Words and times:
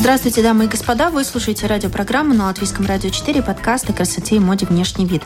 Здравствуйте, 0.00 0.42
дамы 0.42 0.64
и 0.64 0.66
господа. 0.66 1.10
Вы 1.10 1.24
слушаете 1.24 1.66
радиопрограмму 1.66 2.32
на 2.32 2.46
Латвийском 2.46 2.86
радио 2.86 3.10
4 3.10 3.42
подкаст 3.42 3.90
о 3.90 3.92
красоте 3.92 4.36
и 4.36 4.38
моде 4.38 4.64
«Внешний 4.64 5.04
вид». 5.04 5.20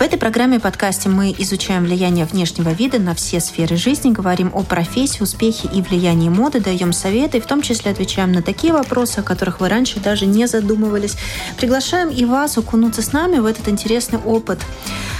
В 0.00 0.02
этой 0.02 0.18
программе 0.18 0.58
подкасте 0.58 1.08
мы 1.08 1.32
изучаем 1.38 1.84
влияние 1.84 2.24
внешнего 2.24 2.70
вида 2.70 2.98
на 2.98 3.14
все 3.14 3.38
сферы 3.38 3.76
жизни, 3.76 4.10
говорим 4.10 4.50
о 4.52 4.64
профессии, 4.64 5.22
успехе 5.22 5.68
и 5.72 5.80
влиянии 5.80 6.28
моды, 6.28 6.58
даем 6.58 6.92
советы, 6.92 7.40
в 7.40 7.46
том 7.46 7.62
числе 7.62 7.92
отвечаем 7.92 8.32
на 8.32 8.42
такие 8.42 8.72
вопросы, 8.72 9.20
о 9.20 9.22
которых 9.22 9.60
вы 9.60 9.68
раньше 9.68 10.00
даже 10.00 10.26
не 10.26 10.48
задумывались. 10.48 11.16
Приглашаем 11.56 12.08
и 12.08 12.24
вас 12.24 12.58
окунуться 12.58 13.02
с 13.02 13.12
нами 13.12 13.38
в 13.38 13.46
этот 13.46 13.68
интересный 13.68 14.18
опыт. 14.18 14.58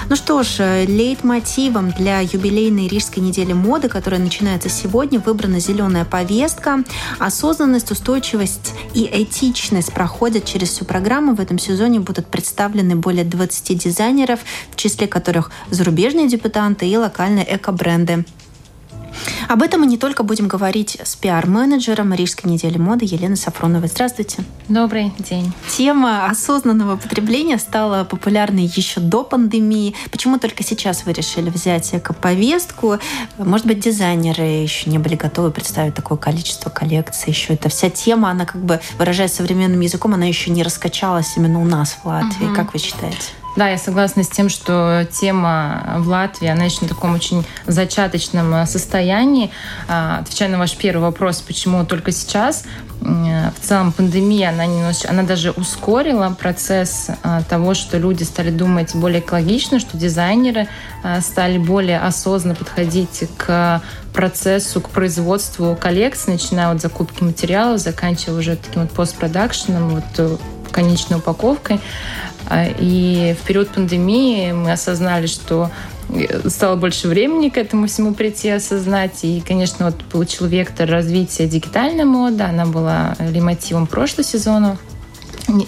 Ну 0.09 0.15
что 0.15 0.45
ж, 0.45 0.85
лейтмотивом 0.87 1.91
для 1.91 2.21
юбилейной 2.21 2.87
Рижской 2.87 3.21
недели 3.21 3.53
моды, 3.53 3.89
которая 3.89 4.21
начинается 4.21 4.69
сегодня, 4.69 5.19
выбрана 5.19 5.59
зеленая 5.59 6.05
повестка. 6.05 6.85
Осознанность, 7.19 7.91
устойчивость 7.91 8.73
и 8.95 9.05
этичность 9.13 9.93
проходят 9.93 10.45
через 10.45 10.69
всю 10.69 10.85
программу. 10.85 11.35
В 11.35 11.41
этом 11.41 11.59
сезоне 11.59 11.99
будут 11.99 12.29
представлены 12.29 12.95
более 12.95 13.25
20 13.25 13.77
дизайнеров, 13.77 14.39
в 14.71 14.77
числе 14.77 15.09
которых 15.09 15.51
зарубежные 15.71 16.29
депутанты 16.29 16.89
и 16.89 16.97
локальные 16.97 17.57
эко-бренды. 17.57 18.25
Об 19.49 19.63
этом 19.63 19.81
мы 19.81 19.87
не 19.87 19.99
только 19.99 20.23
будем 20.23 20.49
говорить 20.49 20.99
с 21.03 21.17
пиар-менеджером 21.17 22.13
Рижской 22.15 22.51
недели 22.51 22.79
моды 22.79 23.05
Еленой 23.05 23.37
Сафроновой. 23.37 23.89
Здравствуйте. 23.89 24.45
Добрый 24.69 25.13
день. 25.19 25.53
Тема 25.69 26.27
осознанного 26.27 26.97
потребления 26.97 27.59
стала 27.59 28.05
популярной 28.05 28.65
еще 28.65 29.01
до 29.01 29.23
пандемии. 29.23 29.95
Почему 30.11 30.39
только 30.39 30.63
сейчас 30.63 31.05
вы 31.05 31.13
решили 31.13 31.51
взять 31.51 31.95
эко-повестку? 31.95 32.99
Может 33.39 33.67
быть, 33.67 33.81
дизайнеры 33.81 34.43
еще 34.43 34.91
не 34.91 34.99
были 34.99 35.15
готовы 35.15 35.51
представить 35.51 35.95
такое 35.95 36.19
количество 36.19 36.71
коллекций. 36.71 37.33
Еще 37.33 37.55
эта 37.55 37.69
вся 37.69 37.91
тема, 37.91 38.31
она 38.31 38.45
как 38.45 38.61
бы, 38.63 38.81
выражаясь 38.99 39.33
современным 39.33 39.81
языком, 39.81 40.15
она 40.15 40.27
еще 40.27 40.51
не 40.51 40.63
раскачалась 40.63 41.37
именно 41.37 41.61
у 41.61 41.65
нас 41.65 41.99
в 42.03 42.07
Латвии. 42.07 42.47
Угу. 42.47 42.55
Как 42.55 42.73
вы 42.73 42.79
считаете? 42.79 43.33
Да, 43.57 43.71
я 43.71 43.79
согласна 43.79 44.23
с 44.23 44.29
тем, 44.29 44.51
что 44.51 45.07
тема 45.11 45.95
в 45.97 46.09
Латвии, 46.09 46.47
она 46.47 46.65
еще 46.65 46.83
на 46.83 46.89
таком 46.89 47.15
очень 47.15 47.43
зачаточном 47.67 48.55
э, 48.55 48.67
состоянии. 48.67 49.51
А, 49.89 50.19
отвечая 50.19 50.51
на 50.51 50.59
ваш 50.59 50.77
первый 50.77 51.01
вопрос, 51.01 51.41
почему 51.41 51.87
только 51.87 52.13
сейчас, 52.13 52.65
в 53.01 53.61
целом 53.61 53.93
пандемия, 53.93 54.51
она, 54.51 54.67
немножечко, 54.67 55.11
она 55.11 55.23
даже 55.23 55.53
ускорила 55.53 56.37
процесс 56.39 57.09
э, 57.09 57.41
того, 57.49 57.73
что 57.73 57.97
люди 57.97 58.25
стали 58.25 58.51
думать 58.51 58.95
более 58.95 59.21
экологично, 59.21 59.81
что 59.81 59.97
дизайнеры 59.97 60.69
э, 61.03 61.21
стали 61.23 61.57
более 61.57 62.01
осознанно 62.01 62.55
подходить 62.55 63.25
к 63.39 63.81
процессу, 64.13 64.83
к 64.83 64.91
производству 64.91 65.77
коллекций, 65.81 66.35
начиная 66.35 66.71
от 66.71 66.83
закупки 66.83 67.23
материалов, 67.23 67.81
заканчивая 67.81 68.39
уже 68.39 68.57
таким 68.57 68.83
вот 68.83 68.91
постпродакшеном, 68.91 69.89
вот 69.91 70.41
конечной 70.77 71.19
упаковкой. 71.19 71.81
А, 72.47 72.67
и 72.67 73.35
в 73.35 73.47
период 73.47 73.69
пандемии 73.69 74.53
мы 74.53 74.73
осознали, 74.73 75.27
что 75.27 75.71
э, 76.09 76.49
стало 76.49 76.77
больше 76.77 77.09
времени 77.09 77.49
к 77.49 77.59
этому 77.59 77.87
всему 77.87 78.15
прийти, 78.15 78.51
осознать. 78.51 79.25
И, 79.25 79.43
конечно, 79.47 79.87
вот 79.87 80.05
получил 80.05 80.47
вектор 80.47 80.89
развития 80.89 81.47
дигитальной 81.47 82.05
моды. 82.05 82.45
Она 82.45 82.67
была 82.67 83.17
лейтмотивом 83.19 83.87
прошлого 83.87 84.25
сезона. 84.25 84.79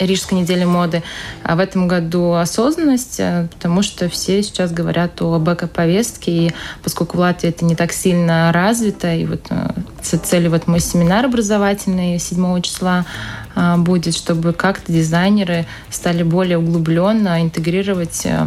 Рижской 0.00 0.40
недели 0.40 0.64
моды. 0.64 1.02
А 1.44 1.54
в 1.54 1.60
этом 1.60 1.86
году 1.86 2.32
осознанность, 2.32 3.20
э, 3.20 3.48
потому 3.52 3.82
что 3.82 4.08
все 4.08 4.42
сейчас 4.42 4.72
говорят 4.72 5.20
о 5.22 5.38
эко-повестке, 5.38 6.32
и 6.32 6.52
поскольку 6.82 7.16
в 7.16 7.20
Латвии 7.20 7.50
это 7.50 7.64
не 7.64 7.76
так 7.76 7.92
сильно 7.92 8.50
развито, 8.52 9.14
и 9.14 9.24
вот 9.24 9.46
э, 9.50 9.70
цели 10.02 10.48
вот 10.48 10.66
мой 10.66 10.80
семинар 10.80 11.26
образовательный 11.26 12.18
7 12.18 12.60
числа 12.62 13.04
будет, 13.78 14.14
чтобы 14.14 14.52
как-то 14.52 14.92
дизайнеры 14.92 15.66
стали 15.90 16.22
более 16.22 16.58
углубленно 16.58 17.42
интегрировать 17.42 18.22
э, 18.24 18.46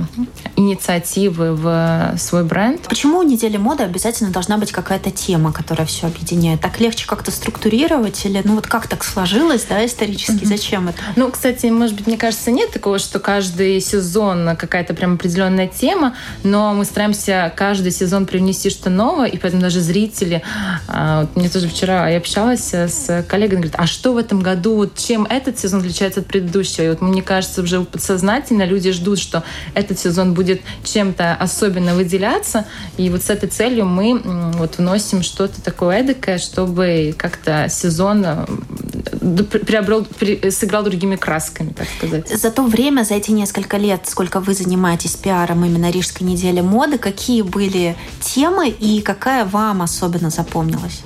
инициативы 0.56 1.54
в 1.56 2.16
свой 2.18 2.44
бренд. 2.44 2.82
Почему 2.88 3.20
у 3.20 3.24
недели 3.24 3.58
моды 3.58 3.84
обязательно 3.84 4.32
должна 4.32 4.58
быть 4.58 4.72
какая-то 4.72 5.12
тема, 5.12 5.52
которая 5.52 5.88
все 5.88 6.08
объединяет? 6.08 6.62
Так 6.62 6.80
легче 6.80 7.06
как-то 7.08 7.32
структурировать 7.32 8.26
или 8.26 8.42
ну 8.44 8.56
вот 8.56 8.68
как 8.68 8.88
так 8.88 9.04
сложилось, 9.04 9.66
да, 9.68 9.86
исторически? 9.86 10.44
Mm-hmm. 10.44 10.46
Зачем 10.46 10.88
это? 10.90 11.02
Ну, 11.16 11.32
кстати, 11.32 11.68
может 11.68 11.96
быть, 11.96 12.08
мне 12.08 12.18
кажется, 12.18 12.52
нет 12.52 12.72
такого, 12.72 13.00
что 13.00 13.20
каждый 13.20 13.82
сезон 13.82 14.56
какая-то 14.58 14.94
прям 14.94 15.16
определенная 15.16 15.68
тема, 15.68 16.16
но 16.44 16.74
мы 16.74 16.86
стараемся 16.86 17.52
каждый 17.56 17.92
сезон 17.92 18.26
привнести 18.26 18.70
что-то 18.70 18.90
новое, 18.90 19.28
и 19.28 19.38
поэтому 19.38 19.62
даже 19.62 19.82
зрители, 19.82 20.44
а, 20.88 21.22
вот 21.22 21.36
мне 21.36 21.50
тоже 21.50 21.68
вчера 21.68 22.10
я 22.10 22.18
общалась 22.18 22.74
с 22.74 23.26
коллегой, 23.28 23.58
говорит, 23.58 23.76
а 23.78 23.88
что 23.88 24.14
в 24.14 24.18
этом 24.18 24.42
году, 24.42 24.76
вот 24.76 25.01
чем 25.02 25.26
этот 25.26 25.60
сезон 25.60 25.82
отличается 25.82 26.20
от 26.22 26.28
предыдущего? 26.28 26.84
И 26.86 26.90
вот 26.90 27.02
мне 27.02 27.22
кажется, 27.22 27.62
уже 27.62 27.82
подсознательно 27.82 28.64
люди 28.66 28.92
ждут, 28.92 29.20
что 29.20 29.44
этот 29.74 30.00
сезон 30.00 30.34
будет 30.34 30.62
чем-то 30.84 31.36
особенно 31.36 31.96
выделяться, 31.96 32.66
и 32.98 33.10
вот 33.10 33.24
с 33.24 33.30
этой 33.30 33.50
целью 33.50 33.86
мы 33.86 34.22
вот 34.58 34.78
вносим 34.78 35.24
что-то 35.24 35.62
такое 35.62 36.00
эдакое, 36.00 36.38
чтобы 36.38 37.14
как-то 37.18 37.68
сезон 37.70 38.26
приобрел, 39.66 40.08
сыграл 40.52 40.84
другими 40.84 41.16
красками, 41.16 41.70
так 41.70 41.88
сказать. 41.98 42.30
За 42.30 42.52
то 42.52 42.64
время, 42.64 43.04
за 43.04 43.16
эти 43.16 43.32
несколько 43.32 43.78
лет, 43.78 44.08
сколько 44.08 44.40
вы 44.40 44.54
занимаетесь 44.54 45.16
пиаром 45.16 45.66
именно 45.66 45.92
Рижской 45.92 46.28
недели 46.28 46.62
моды, 46.62 46.98
какие 46.98 47.42
были 47.42 47.96
темы 48.20 48.70
и 48.70 49.02
какая 49.02 49.46
вам 49.46 49.82
особенно 49.82 50.30
запомнилась? 50.30 51.02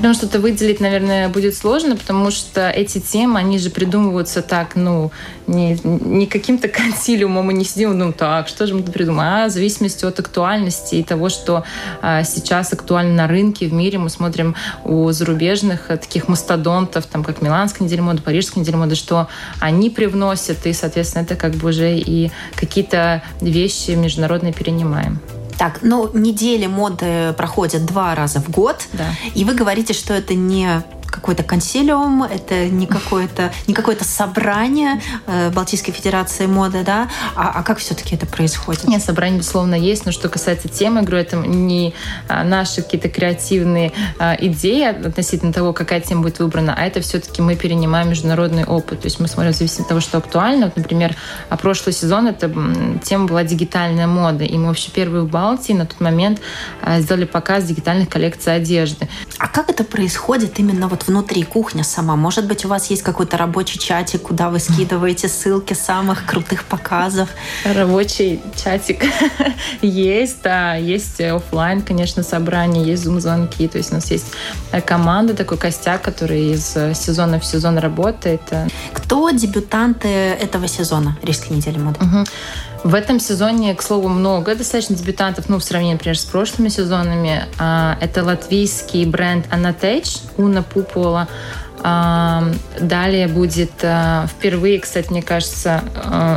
Прям 0.00 0.14
что-то 0.14 0.40
выделить, 0.40 0.80
наверное, 0.80 1.28
будет 1.28 1.54
сложно, 1.54 1.94
потому 1.94 2.30
что 2.30 2.70
эти 2.70 2.98
темы, 2.98 3.38
они 3.38 3.58
же 3.58 3.68
придумываются 3.68 4.40
так, 4.40 4.74
ну, 4.74 5.10
не, 5.46 5.78
не 5.84 6.26
каким-то 6.26 6.68
консилиумом 6.68 7.44
мы 7.44 7.52
не 7.52 7.66
сидим, 7.66 7.98
ну, 7.98 8.10
так, 8.10 8.48
что 8.48 8.66
же 8.66 8.74
мы 8.74 8.82
тут 8.82 8.94
придумаем, 8.94 9.44
а 9.44 9.48
в 9.48 9.50
зависимости 9.50 10.06
от 10.06 10.18
актуальности 10.18 10.94
и 10.94 11.02
того, 11.02 11.28
что 11.28 11.64
а, 12.00 12.24
сейчас 12.24 12.72
актуально 12.72 13.12
на 13.12 13.26
рынке, 13.28 13.66
в 13.66 13.74
мире. 13.74 13.98
Мы 13.98 14.08
смотрим 14.08 14.56
у 14.84 15.10
зарубежных 15.10 15.90
а, 15.90 15.98
таких 15.98 16.28
мастодонтов, 16.28 17.04
там, 17.04 17.22
как 17.22 17.42
Миланская 17.42 17.86
неделя 17.86 18.00
моды, 18.00 18.22
Парижская 18.22 18.62
неделя 18.62 18.78
моды, 18.78 18.94
что 18.94 19.28
они 19.60 19.90
привносят, 19.90 20.64
и, 20.64 20.72
соответственно, 20.72 21.24
это 21.24 21.36
как 21.36 21.52
бы 21.56 21.68
уже 21.68 21.98
и 21.98 22.30
какие-то 22.56 23.22
вещи 23.42 23.90
международные 23.90 24.54
перенимаем. 24.54 25.20
Так, 25.60 25.80
ну, 25.82 26.08
недели 26.14 26.64
моды 26.64 27.34
проходят 27.36 27.84
два 27.84 28.14
раза 28.14 28.40
в 28.40 28.48
год, 28.48 28.88
да. 28.94 29.10
и 29.34 29.44
вы 29.44 29.52
говорите, 29.52 29.92
что 29.92 30.14
это 30.14 30.32
не 30.32 30.82
какой-то 31.10 31.42
консилиум, 31.42 32.22
это 32.22 32.68
не 32.68 32.86
какое-то 32.86 33.52
не 33.66 33.74
какое-то 33.74 34.04
собрание 34.04 35.00
э, 35.26 35.50
Балтийской 35.50 35.92
Федерации 35.92 36.46
моды, 36.46 36.82
да? 36.84 37.08
А, 37.34 37.52
а 37.56 37.62
как 37.62 37.78
все-таки 37.78 38.14
это 38.14 38.26
происходит? 38.26 38.86
Нет, 38.88 39.02
собрание, 39.02 39.38
безусловно, 39.38 39.74
есть, 39.74 40.06
но 40.06 40.12
что 40.12 40.28
касается 40.28 40.68
темы, 40.68 41.02
говорю, 41.02 41.18
это 41.18 41.36
не 41.36 41.94
а, 42.28 42.44
наши 42.44 42.82
какие-то 42.82 43.08
креативные 43.08 43.92
а, 44.18 44.36
идеи 44.38 44.84
относительно 45.06 45.52
того, 45.52 45.72
какая 45.72 46.00
тема 46.00 46.22
будет 46.22 46.38
выбрана, 46.38 46.74
а 46.76 46.84
это 46.84 47.00
все-таки 47.00 47.42
мы 47.42 47.56
перенимаем 47.56 48.10
международный 48.10 48.64
опыт. 48.64 49.00
То 49.00 49.06
есть 49.06 49.20
мы 49.20 49.28
смотрим, 49.28 49.52
в 49.52 49.56
зависимости 49.56 49.82
от 49.82 49.88
того, 49.88 50.00
что 50.00 50.18
актуально. 50.18 50.66
Вот, 50.66 50.76
например, 50.76 51.16
а 51.48 51.56
прошлый 51.56 51.92
сезон 51.92 52.28
эта 52.28 52.50
тема 53.02 53.26
была 53.26 53.44
дигитальная 53.44 54.06
мода, 54.06 54.44
и 54.44 54.56
мы 54.56 54.68
вообще 54.68 54.90
первые 54.90 55.24
в 55.24 55.28
Балтии 55.28 55.72
на 55.72 55.86
тот 55.86 56.00
момент 56.00 56.40
сделали 56.98 57.24
показ 57.24 57.64
дигитальных 57.64 58.08
коллекций 58.08 58.54
одежды. 58.54 59.08
А 59.38 59.48
как 59.48 59.70
это 59.70 59.84
происходит 59.84 60.58
именно 60.58 60.88
вот 60.88 60.99
вот 61.00 61.08
внутри 61.08 61.42
кухня 61.42 61.84
сама? 61.84 62.16
Может 62.16 62.46
быть, 62.46 62.64
у 62.64 62.68
вас 62.68 62.90
есть 62.90 63.02
какой-то 63.02 63.36
рабочий 63.36 63.78
чатик, 63.78 64.22
куда 64.22 64.50
вы 64.50 64.58
скидываете 64.58 65.28
ссылки 65.28 65.74
самых 65.74 66.26
крутых 66.26 66.64
показов? 66.64 67.28
Рабочий 67.64 68.40
чатик 68.62 69.04
есть, 69.82 70.42
да. 70.42 70.74
Есть 70.74 71.20
офлайн, 71.20 71.82
конечно, 71.82 72.22
собрания, 72.22 72.84
есть 72.84 73.04
зум-звонки. 73.04 73.68
То 73.68 73.78
есть 73.78 73.92
у 73.92 73.94
нас 73.94 74.10
есть 74.10 74.26
команда, 74.86 75.34
такой 75.34 75.58
костяк, 75.58 76.02
который 76.02 76.52
из 76.52 76.66
сезона 76.94 77.40
в 77.40 77.44
сезон 77.44 77.78
работает. 77.78 78.42
Кто 78.92 79.30
дебютанты 79.30 80.08
этого 80.08 80.68
сезона 80.68 81.16
Рижской 81.22 81.56
недели 81.56 81.78
моды? 81.78 81.98
Угу. 82.00 82.24
В 82.82 82.94
этом 82.94 83.20
сезоне, 83.20 83.74
к 83.74 83.82
слову, 83.82 84.08
много 84.08 84.54
достаточно 84.54 84.96
дебютантов, 84.96 85.50
ну, 85.50 85.58
в 85.58 85.64
сравнении, 85.64 85.94
например, 85.94 86.18
с 86.18 86.24
прошлыми 86.24 86.68
сезонами. 86.68 87.44
А, 87.58 87.98
это 88.00 88.24
латвийский 88.24 89.04
бренд 89.04 89.46
Anatech, 89.48 90.22
Уна 90.38 90.62
Пупола. 90.62 91.28
А, 91.82 92.42
далее 92.80 93.28
будет 93.28 93.72
а, 93.82 94.26
впервые, 94.28 94.80
кстати, 94.80 95.10
мне 95.10 95.22
кажется, 95.22 95.82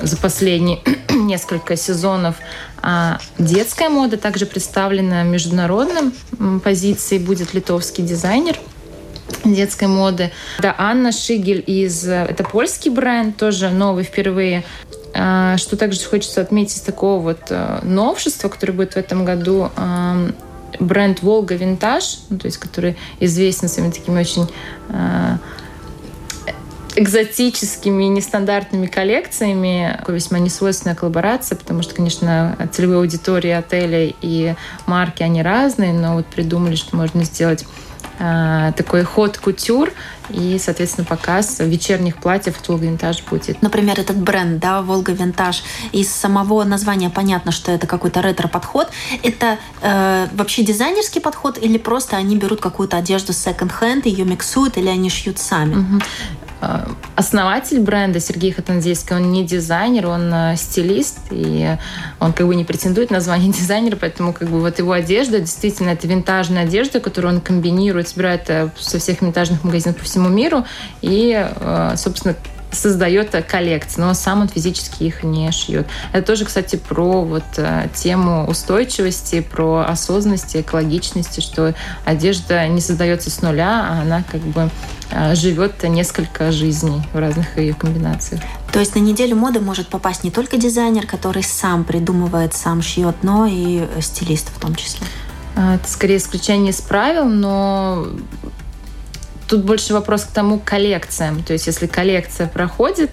за 0.01 0.18
последние 0.18 0.80
несколько 1.10 1.78
сезонов 1.78 2.36
детская 3.38 3.88
мода 3.88 4.18
также 4.18 4.46
представлена 4.46 5.24
международным 5.24 6.12
позицией. 6.62 7.19
Будет 7.19 7.54
литовский 7.54 8.04
дизайнер 8.04 8.57
детской 9.46 9.88
моды. 9.88 10.31
Да, 10.60 10.75
Анна 10.78 11.13
Шигель 11.13 11.63
из... 11.66 12.06
Это 12.06 12.44
польский 12.44 12.92
бренд, 12.92 13.38
тоже 13.38 13.69
новый 13.69 14.04
впервые. 14.04 14.66
А, 15.15 15.57
что 15.57 15.77
также 15.77 16.01
хочется 16.04 16.42
отметить 16.42 16.77
из 16.77 16.81
такого 16.81 17.21
вот 17.21 17.42
э, 17.50 17.80
новшества, 17.83 18.50
которое 18.50 18.74
будет 18.74 18.94
в 18.94 18.98
этом 18.98 19.25
году, 19.25 19.69
бренд 20.80 21.21
Волга 21.21 21.56
Винтаж, 21.56 22.19
ну, 22.30 22.38
то 22.38 22.48
есть 22.48 22.57
который 22.57 22.98
известен 23.19 23.68
своими 23.68 23.92
такими 23.92 24.19
очень 24.19 24.48
э, 24.89 25.38
экзотическими, 26.95 28.06
нестандартными 28.06 28.86
коллекциями. 28.88 29.95
Такая 30.00 30.15
весьма 30.15 30.39
несвойственная 30.39 30.95
коллаборация, 30.95 31.57
потому 31.57 31.81
что, 31.81 31.95
конечно, 31.95 32.56
целевые 32.71 33.00
аудитории 33.00 33.51
отеля 33.51 34.13
и 34.21 34.56
марки, 34.86 35.24
они 35.24 35.42
разные, 35.42 35.94
но 35.94 36.15
вот 36.15 36.25
придумали, 36.27 36.75
что 36.75 36.95
можно 36.95 37.24
сделать 37.24 37.65
а, 37.65 37.82
такой 38.18 39.04
ход 39.04 39.38
кутюр 39.38 39.92
и, 40.30 40.57
соответственно, 40.60 41.06
показ 41.06 41.60
вечерних 41.60 42.18
платьев 42.18 42.60
от 42.60 42.68
Волга 42.68 42.86
Винтаж 42.86 43.24
будет. 43.24 43.62
Например, 43.62 44.00
этот 44.00 44.18
бренд, 44.18 44.60
да, 44.60 44.81
Волга 44.81 45.12
Винтаж, 45.12 45.63
из 45.92 46.13
самого 46.13 46.63
названия 46.63 47.10
понятно, 47.10 47.51
что 47.51 47.71
это 47.71 47.88
какой-то 47.88 48.21
ретро-подход. 48.21 48.89
Это 49.21 49.57
э, 49.81 50.27
вообще 50.33 50.63
дизайнерский 50.63 51.21
подход 51.21 51.57
или 51.62 51.77
просто 51.77 52.18
они 52.18 52.38
берут 52.38 52.62
какую-то 52.62 52.98
одежду 52.98 53.33
секонд-хенд, 53.33 54.06
ее 54.06 54.25
миксуют 54.25 54.77
или 54.77 54.88
они 54.88 55.10
шьют 55.10 55.39
сами? 55.39 55.75
Угу. 55.75 56.01
Э, 56.63 56.86
основатель 57.15 57.80
бренда 57.80 58.19
Сергей 58.19 58.51
Хатанзейский, 58.51 59.15
он 59.15 59.31
не 59.31 59.45
дизайнер, 59.45 60.07
он 60.07 60.33
э, 60.33 60.56
стилист, 60.56 61.19
и 61.31 61.77
он 62.19 62.33
как 62.33 62.48
бы 62.48 62.56
не 62.56 62.63
претендует 62.63 63.12
на 63.12 63.19
звание 63.19 63.51
дизайнера, 63.54 63.95
поэтому 63.95 64.33
как 64.33 64.50
бы 64.50 64.60
вот 64.60 64.80
его 64.80 64.92
одежда, 64.92 65.39
действительно, 65.39 65.89
это 65.89 66.07
винтажная 66.07 66.63
одежда, 66.63 67.00
которую 67.00 67.36
он 67.36 67.42
комбинирует, 67.42 68.07
собирает 68.07 68.50
э, 68.50 68.69
со 68.80 69.00
всех 69.00 69.21
винтажных 69.21 69.63
магазинов 69.63 69.98
по 69.98 70.06
всему 70.06 70.30
миру, 70.30 70.65
и, 71.01 71.48
собственно, 71.95 72.36
создает 72.74 73.31
коллекции, 73.48 74.02
но 74.02 74.14
сам 74.14 74.42
он 74.42 74.48
физически 74.50 75.04
их 75.04 75.24
не 75.24 75.52
шьет. 75.52 75.88
Это 76.12 76.28
тоже, 76.28 76.46
кстати, 76.46 76.75
про 76.75 77.24
вот 77.24 77.44
тему 77.94 78.46
устойчивости, 78.48 79.42
про 79.42 79.86
осознанности, 79.88 80.58
экологичности, 80.62 81.40
что 81.40 81.74
одежда 82.06 82.68
не 82.68 82.81
создается 82.81 83.30
с 83.30 83.42
нуля, 83.42 83.88
а 83.90 84.02
она 84.02 84.24
как 84.30 84.42
бы 84.42 84.70
а, 85.12 85.36
живет 85.36 85.84
несколько 85.84 86.52
жизней 86.52 87.02
в 87.14 87.20
разных 87.20 87.58
ее 87.58 87.74
комбинациях. 87.74 88.42
То 88.72 88.80
есть 88.80 88.96
на 88.96 89.00
неделю 89.00 89.36
моды 89.36 89.60
может 89.60 89.88
попасть 89.88 90.24
не 90.24 90.31
только 90.31 90.58
дизайнер, 90.58 91.06
который 91.06 91.44
сам 91.44 91.84
придумывает, 91.84 92.56
сам 92.56 92.81
шьет, 92.81 93.18
но 93.22 93.46
и 93.46 93.88
стилист 94.02 94.50
в 94.56 94.60
том 94.60 94.75
числе. 94.75 95.06
А, 95.56 95.75
это 95.75 95.88
скорее 95.88 96.18
исключение 96.18 96.72
из 96.72 96.81
правил, 96.81 97.25
но 97.25 98.08
Тут 99.53 99.65
больше 99.65 99.94
вопрос 99.94 100.23
к 100.23 100.31
тому 100.31 100.57
коллекциям. 100.57 101.44
То 101.44 101.53
есть, 101.53 101.67
если 101.67 101.85
коллекция 101.85 102.47
проходит, 102.47 103.11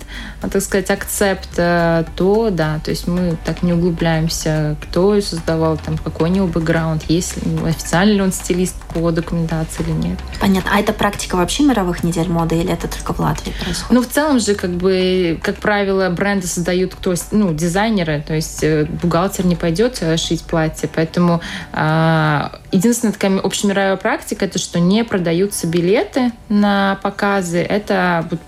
так 0.48 0.62
сказать, 0.62 0.90
акцепт, 0.90 1.50
э, 1.56 2.04
то 2.16 2.50
да, 2.50 2.80
то 2.82 2.90
есть 2.90 3.06
мы 3.06 3.36
так 3.44 3.62
не 3.62 3.72
углубляемся, 3.72 4.76
кто 4.80 5.20
создавал, 5.20 5.76
там, 5.76 5.98
какой 5.98 6.30
у 6.30 6.32
него 6.32 6.46
бэкграунд, 6.46 7.04
есть 7.08 7.36
ли, 7.44 7.58
официально 7.66 8.12
ли 8.12 8.22
он 8.22 8.32
стилист 8.32 8.76
по 8.94 9.10
документации 9.10 9.82
или 9.82 9.92
нет. 9.92 10.18
Понятно. 10.40 10.70
А 10.74 10.80
это 10.80 10.92
практика 10.92 11.36
вообще 11.36 11.64
мировых 11.64 12.02
недель 12.02 12.28
моды 12.28 12.56
или 12.56 12.72
это 12.72 12.88
только 12.88 13.12
в 13.12 13.20
Латвии 13.20 13.52
происходит? 13.52 13.90
Ну, 13.90 14.02
в 14.02 14.08
целом 14.08 14.40
же, 14.40 14.54
как 14.54 14.70
бы, 14.70 15.38
как 15.42 15.56
правило, 15.56 16.08
бренды 16.10 16.46
создают 16.46 16.94
кто, 16.94 17.14
ну, 17.30 17.52
дизайнеры, 17.52 18.24
то 18.26 18.34
есть 18.34 18.62
э, 18.62 18.86
бухгалтер 19.02 19.46
не 19.46 19.56
пойдет 19.56 19.98
э, 20.00 20.16
шить 20.16 20.42
платье, 20.42 20.88
поэтому 20.92 21.40
а, 21.72 22.60
единственная 22.72 23.12
такая 23.12 23.38
общемировая 23.38 23.96
практика, 23.96 24.44
это 24.44 24.58
что 24.58 24.80
не 24.80 25.04
продаются 25.04 25.66
билеты 25.66 26.32
на 26.48 26.98
показы. 27.02 27.58
Это 27.58 28.26
вот 28.30 28.40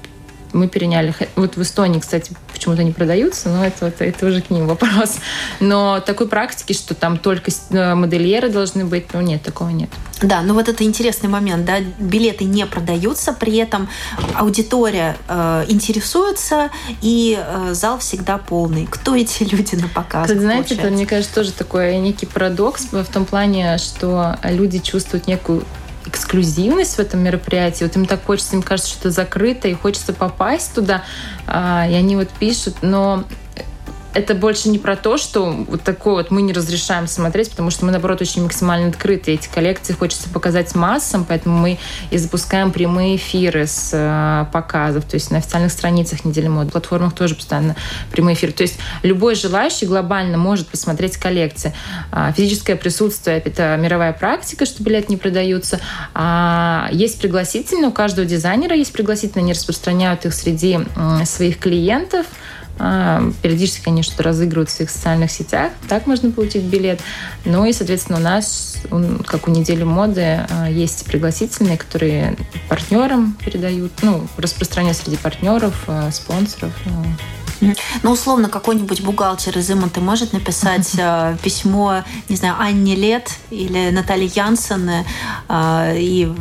мы 0.52 0.69
переняли. 0.69 1.14
Вот 1.37 1.56
в 1.56 1.62
Эстонии, 1.62 2.00
кстати, 2.00 2.32
почему-то 2.52 2.84
не 2.84 2.93
продаются, 2.93 3.49
но 3.49 3.64
это, 3.64 3.87
это, 3.87 4.04
это 4.04 4.26
уже 4.26 4.40
к 4.40 4.50
ним 4.50 4.66
вопрос. 4.66 5.16
Но 5.60 6.00
такой 6.00 6.28
практики, 6.28 6.72
что 6.72 6.94
там 6.94 7.19
только 7.19 7.50
э, 7.70 7.94
модельеры 7.94 8.49
должны 8.49 8.84
быть, 8.84 9.12
ну 9.12 9.20
нет, 9.20 9.43
такого 9.43 9.70
нет. 9.70 9.90
Да, 10.22 10.43
ну 10.43 10.54
вот 10.54 10.69
это 10.69 10.84
интересный 10.84 11.28
момент, 11.28 11.64
да, 11.64 11.81
билеты 11.99 12.44
не 12.44 12.64
продаются, 12.66 13.32
при 13.32 13.56
этом 13.56 13.88
аудитория 14.34 15.16
э, 15.28 15.64
интересуется, 15.69 16.70
и 17.00 17.38
э, 17.38 17.75
зал 17.75 17.99
всегда 17.99 18.38
полный. 18.38 18.87
Кто 18.87 19.16
эти 19.16 19.43
люди 19.43 19.75
на 19.75 19.88
показах? 19.88 20.28
Как, 20.28 20.40
знаете, 20.40 20.69
получается? 20.69 20.87
это, 20.87 20.94
мне 20.94 21.06
кажется, 21.06 21.34
тоже 21.34 21.52
такой 21.52 21.99
некий 21.99 22.26
парадокс 22.26 22.88
в 22.93 23.04
том 23.06 23.25
плане, 23.25 23.78
что 23.78 24.37
люди 24.44 24.78
чувствуют 24.78 25.26
некую 25.26 25.64
эксклюзивность 26.06 26.96
в 26.96 26.99
этом 26.99 27.20
мероприятии. 27.20 27.84
Вот 27.84 27.96
им 27.96 28.06
так 28.06 28.25
хочется, 28.25 28.56
им 28.56 28.62
кажется, 28.62 28.90
что 28.90 29.00
это 29.00 29.10
закрыто, 29.10 29.69
и 29.69 29.75
хочется 29.75 30.12
попасть 30.12 30.75
туда. 30.75 31.02
А, 31.46 31.87
и 31.88 31.94
они 31.94 32.16
вот 32.16 32.28
пишут, 32.31 32.76
но 32.82 33.25
это 34.14 34.35
больше 34.35 34.69
не 34.69 34.79
про 34.79 34.97
то, 34.97 35.17
что 35.17 35.50
вот 35.50 35.82
такое 35.82 36.14
вот 36.14 36.31
мы 36.31 36.43
не 36.43 36.53
разрешаем 36.53 37.06
смотреть, 37.06 37.50
потому 37.50 37.70
что 37.70 37.85
мы, 37.85 37.93
наоборот, 37.93 38.20
очень 38.20 38.43
максимально 38.43 38.88
открыты. 38.88 39.32
Эти 39.32 39.49
коллекции 39.49 39.93
хочется 39.93 40.29
показать 40.29 40.75
массам, 40.75 41.25
поэтому 41.25 41.59
мы 41.59 41.79
и 42.11 42.19
запускаем 42.19 42.73
прямые 42.73 43.17
эфиры 43.17 43.67
с 43.67 43.91
э, 43.93 44.47
показов, 44.53 45.05
то 45.05 45.14
есть 45.14 45.31
на 45.31 45.38
официальных 45.38 45.73
страницах 45.73 46.25
недели 46.25 46.49
моды, 46.49 46.70
платформах 46.70 47.14
тоже 47.14 47.35
постоянно 47.35 47.76
прямые 48.11 48.35
эфиры. 48.35 48.53
То 48.53 48.62
есть 48.62 48.79
любой 49.03 49.35
желающий 49.35 49.87
глобально 49.87 50.37
может 50.37 50.69
посмотреть 50.69 51.17
коллекции. 51.17 51.75
А, 52.11 52.32
физическое 52.32 52.76
присутствие– 52.76 53.38
это 53.44 53.76
мировая 53.76 54.12
практика, 54.12 54.67
что 54.67 54.82
билеты 54.82 55.06
не 55.11 55.17
продаются. 55.17 55.81
А 56.14 56.88
есть 56.93 57.20
пригласительные, 57.20 57.88
у 57.88 57.93
каждого 57.93 58.26
дизайнера 58.26 58.76
есть 58.76 58.93
пригласительные, 58.93 59.44
они 59.44 59.53
распространяют 59.53 60.26
их 60.26 60.35
среди 60.35 60.81
своих 61.25 61.59
клиентов– 61.59 62.26
периодически 63.43 63.88
они 63.88 64.02
что-то 64.02 64.25
разыгрывают 64.25 64.69
в 64.69 64.73
своих 64.73 64.90
социальных 64.90 65.31
сетях. 65.31 65.73
Так 65.88 66.06
можно 66.06 66.31
получить 66.31 66.64
билет. 66.64 67.00
Ну 67.44 67.64
и, 67.64 67.73
соответственно, 67.73 68.19
у 68.19 68.23
нас, 68.23 68.76
как 69.26 69.49
у 69.49 69.50
недели 69.50 69.84
моды, 69.84 70.44
а, 70.49 70.69
есть 70.69 71.05
пригласительные, 71.05 71.76
которые 71.76 72.37
партнерам 72.69 73.37
передают, 73.44 73.93
ну, 74.02 74.26
распространяют 74.37 74.99
среди 74.99 75.17
партнеров, 75.17 75.84
а, 75.87 76.11
спонсоров. 76.11 76.73
Ну, 78.03 78.11
условно, 78.11 78.49
какой-нибудь 78.49 79.03
бухгалтер 79.03 79.59
из 79.59 79.70
Иманты 79.70 80.00
может 80.00 80.32
написать 80.32 80.93
э, 80.99 81.37
письмо, 81.43 82.05
не 82.29 82.37
знаю, 82.37 82.56
Анне 82.59 82.94
Лет 82.94 83.31
или 83.50 83.91
Наталье 83.91 84.26
Янсен 84.26 85.05
э, 85.49 85.99
и 85.99 86.32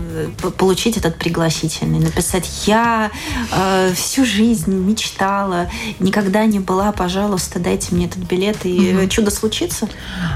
получить 0.58 0.98
этот 0.98 1.18
пригласительный. 1.18 2.00
Написать, 2.00 2.68
я 2.68 3.12
э, 3.52 3.94
всю 3.96 4.26
жизнь 4.26 4.74
мечтала, 4.74 5.70
никогда 6.00 6.46
не 6.46 6.60
была, 6.60 6.92
пожалуйста, 6.92 7.60
дайте 7.60 7.94
мне 7.96 8.06
этот 8.06 8.20
билет, 8.20 8.66
и 8.66 8.96
угу. 8.96 9.08
чудо 9.08 9.32
случится? 9.32 9.88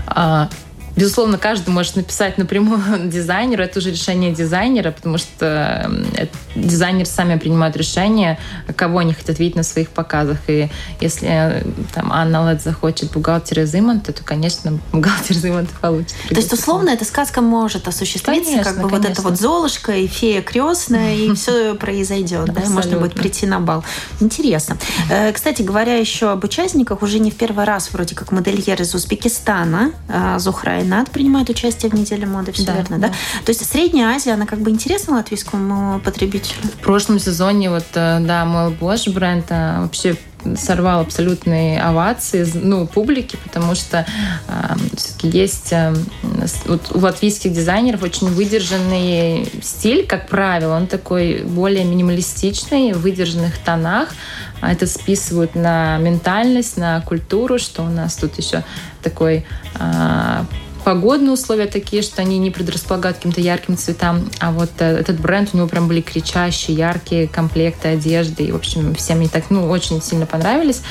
А, 0.07 0.49
Безусловно, 0.95 1.37
каждый 1.37 1.69
может 1.69 1.95
написать 1.95 2.37
напрямую 2.37 2.81
дизайнеру. 3.09 3.63
Это 3.63 3.79
уже 3.79 3.91
решение 3.91 4.33
дизайнера, 4.33 4.91
потому 4.91 5.17
что 5.17 5.91
дизайнеры 6.55 7.05
сами 7.05 7.37
принимают 7.37 7.75
решение, 7.75 8.39
кого 8.75 8.99
они 8.99 9.13
хотят 9.13 9.39
видеть 9.39 9.55
на 9.55 9.63
своих 9.63 9.89
показах. 9.89 10.37
И 10.47 10.69
если 11.01 11.65
там 11.93 12.11
Анна 12.11 12.49
Лед 12.49 12.61
захочет 12.61 13.11
бухгалтер 13.11 13.61
из 13.61 13.75
Имонта, 13.75 14.13
то, 14.13 14.23
конечно, 14.23 14.79
бухгалтер 14.93 15.35
из 15.35 15.45
Имонта 15.45 15.73
получит. 15.81 16.15
То 16.29 16.35
есть, 16.35 16.53
условно, 16.53 16.89
эта 16.89 17.03
сказка 17.05 17.41
может 17.41 17.87
осуществиться, 17.87 18.51
конечно, 18.51 18.63
как 18.63 18.81
бы 18.81 18.89
конечно. 18.89 18.97
вот 18.97 19.11
это 19.11 19.21
вот 19.21 19.39
Золушка 19.39 19.91
и 19.93 20.07
фея 20.07 20.41
крестная, 20.41 21.15
и 21.15 21.33
все 21.35 21.75
произойдет. 21.75 22.45
Да? 22.45 22.61
Можно 22.69 22.99
будет 22.99 23.15
прийти 23.15 23.45
на 23.45 23.59
бал. 23.59 23.83
Интересно. 24.21 24.77
Э, 25.09 25.31
кстати 25.33 25.61
говоря, 25.61 25.97
еще 25.97 26.31
об 26.31 26.43
участниках, 26.43 27.01
уже 27.01 27.19
не 27.19 27.31
в 27.31 27.35
первый 27.35 27.65
раз 27.65 27.91
вроде 27.91 28.15
как 28.15 28.31
модельер 28.31 28.81
из 28.81 28.95
Узбекистана, 28.95 29.91
э, 30.07 30.39
Зухра 30.39 30.84
Айнат 30.85 31.09
принимает 31.09 31.49
участие 31.49 31.91
в 31.91 31.95
неделе 31.95 32.27
моды, 32.27 32.51
все 32.51 32.65
да, 32.65 32.75
верно, 32.75 32.99
да? 32.99 33.07
да? 33.07 33.13
То 33.43 33.49
есть 33.49 33.65
Средняя 33.65 34.15
Азия, 34.15 34.33
она 34.33 34.45
как 34.45 34.59
бы 34.59 34.69
интересна 34.69 35.15
латвийскому 35.15 35.99
потребителю? 36.01 36.59
В 36.61 36.83
прошлом 36.83 37.19
сезоне 37.19 37.71
вот, 37.71 37.85
э, 37.95 38.19
да, 38.21 38.45
мой 38.45 38.71
Bosch 38.71 39.11
бренд 39.11 39.45
а, 39.49 39.81
вообще 39.81 40.15
сорвал 40.55 41.01
абсолютные 41.01 41.81
овации 41.81 42.47
ну, 42.53 42.85
публики, 42.85 43.35
потому 43.43 43.73
что 43.73 44.05
э, 44.47 44.75
все-таки 44.95 45.29
есть 45.29 45.73
э, 45.73 45.91
вот 46.65 46.95
у 46.95 46.99
латвийских 46.99 47.51
дизайнеров 47.51 48.03
очень 48.03 48.27
выдержанный 48.27 49.49
стиль, 49.63 50.05
как 50.05 50.27
правило, 50.29 50.75
он 50.75 50.85
такой 50.85 51.41
более 51.43 51.83
минималистичный, 51.83 52.93
в 52.93 53.01
выдержанных 53.01 53.57
тонах. 53.57 54.09
А 54.61 54.71
это 54.71 54.85
списывают 54.87 55.55
на 55.55 55.97
ментальность, 55.97 56.77
на 56.77 57.01
культуру, 57.01 57.57
что 57.57 57.81
у 57.81 57.89
нас 57.89 58.15
тут 58.15 58.37
еще 58.37 58.63
такой 59.01 59.45
э, 59.79 60.43
погодные 60.85 61.31
условия 61.31 61.65
такие, 61.65 62.03
что 62.03 62.21
они 62.21 62.37
не 62.37 62.51
предрасполагают 62.51 63.17
каким-то 63.17 63.41
ярким 63.41 63.75
цветам. 63.75 64.29
А 64.39 64.51
вот 64.51 64.69
э, 64.77 64.99
этот 64.99 65.19
бренд, 65.19 65.49
у 65.51 65.57
него 65.57 65.67
прям 65.67 65.87
были 65.87 65.99
кричащие, 65.99 66.77
яркие 66.77 67.27
комплекты 67.27 67.87
одежды. 67.87 68.43
И, 68.43 68.51
в 68.51 68.55
общем, 68.55 68.93
всем 68.93 69.17
они 69.17 69.27
так, 69.27 69.45
ну, 69.49 69.67
очень 69.67 69.99
сильно 69.99 70.27
понравились. 70.27 70.83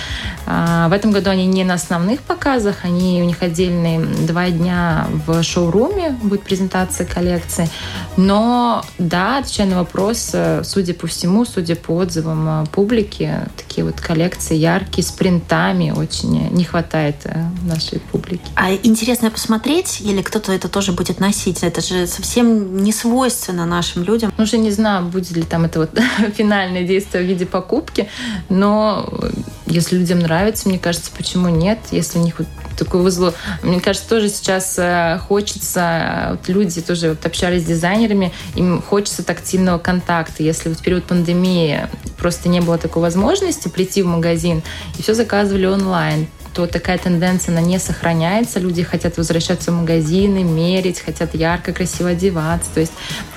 А, 0.46 0.88
в 0.88 0.92
этом 0.92 1.12
году 1.12 1.30
они 1.30 1.46
не 1.46 1.62
на 1.62 1.74
основных 1.74 2.22
показах, 2.22 2.78
они 2.82 3.22
у 3.22 3.24
них 3.24 3.40
отдельные 3.40 4.00
два 4.00 4.50
дня 4.50 5.06
в 5.26 5.40
шоуруме 5.44 6.10
будет 6.10 6.42
презентация 6.42 7.06
коллекции. 7.06 7.68
Но, 8.16 8.84
да, 8.98 9.38
отвечая 9.38 9.68
на 9.68 9.76
вопрос, 9.76 10.30
э, 10.32 10.62
судя 10.64 10.94
по 10.94 11.06
всему, 11.06 11.44
судя 11.44 11.76
по 11.76 11.94
отзывам 11.94 12.64
э, 12.64 12.66
публики, 12.72 13.32
такие 13.56 13.84
вот 13.84 14.00
коллекции 14.00 14.56
яркие, 14.56 15.06
с 15.06 15.12
принтами 15.12 15.92
очень 15.92 16.48
не 16.50 16.64
хватает 16.64 17.14
нашей 17.62 18.00
публики. 18.00 18.42
А 18.56 18.74
интересно 18.74 19.30
посмотреть, 19.30 19.83
смотреть, 19.84 20.00
или 20.00 20.22
кто-то 20.22 20.52
это 20.52 20.68
тоже 20.68 20.92
будет 20.92 21.20
носить? 21.20 21.62
Это 21.62 21.80
же 21.80 22.06
совсем 22.06 22.82
не 22.82 22.92
свойственно 22.92 23.66
нашим 23.66 24.04
людям. 24.04 24.32
Ну, 24.36 24.44
уже 24.44 24.58
не 24.58 24.70
знаю, 24.70 25.06
будет 25.06 25.36
ли 25.36 25.42
там 25.42 25.64
это 25.64 25.80
вот 25.80 25.90
финальное 26.36 26.84
действие 26.84 27.24
в 27.24 27.26
виде 27.26 27.46
покупки, 27.46 28.08
но 28.48 29.08
если 29.66 29.96
людям 29.96 30.20
нравится, 30.20 30.68
мне 30.68 30.78
кажется, 30.78 31.10
почему 31.16 31.48
нет? 31.48 31.78
Если 31.90 32.18
у 32.18 32.22
них 32.22 32.38
вот 32.38 32.48
такое 32.76 33.02
вызвало. 33.02 33.34
Мне 33.62 33.80
кажется, 33.80 34.08
тоже 34.08 34.28
сейчас 34.28 34.74
э, 34.78 35.20
хочется, 35.28 36.30
вот 36.32 36.48
люди 36.48 36.80
тоже 36.80 37.10
вот 37.10 37.24
общались 37.24 37.62
с 37.62 37.66
дизайнерами, 37.66 38.32
им 38.56 38.82
хочется 38.82 39.22
тактильного 39.22 39.78
контакта. 39.78 40.42
Если 40.42 40.68
вот 40.68 40.78
в 40.78 40.82
период 40.82 41.04
пандемии 41.04 41.88
просто 42.18 42.48
не 42.48 42.60
было 42.60 42.76
такой 42.76 43.02
возможности 43.02 43.68
прийти 43.68 44.02
в 44.02 44.06
магазин, 44.06 44.62
и 44.98 45.02
все 45.02 45.14
заказывали 45.14 45.66
онлайн, 45.66 46.26
то 46.54 46.66
такая 46.66 46.98
тенденция, 46.98 47.52
она 47.52 47.60
не 47.60 47.78
сохраняется. 47.78 48.60
Люди 48.60 48.82
хотят 48.82 49.16
возвращаться 49.16 49.72
в 49.72 49.74
магазины, 49.74 50.44
мерить, 50.44 51.00
хотят 51.00 51.34
ярко, 51.34 51.72
красиво 51.72 52.10
одеваться. 52.10 52.70
То 52.72 52.80
есть 52.80 52.92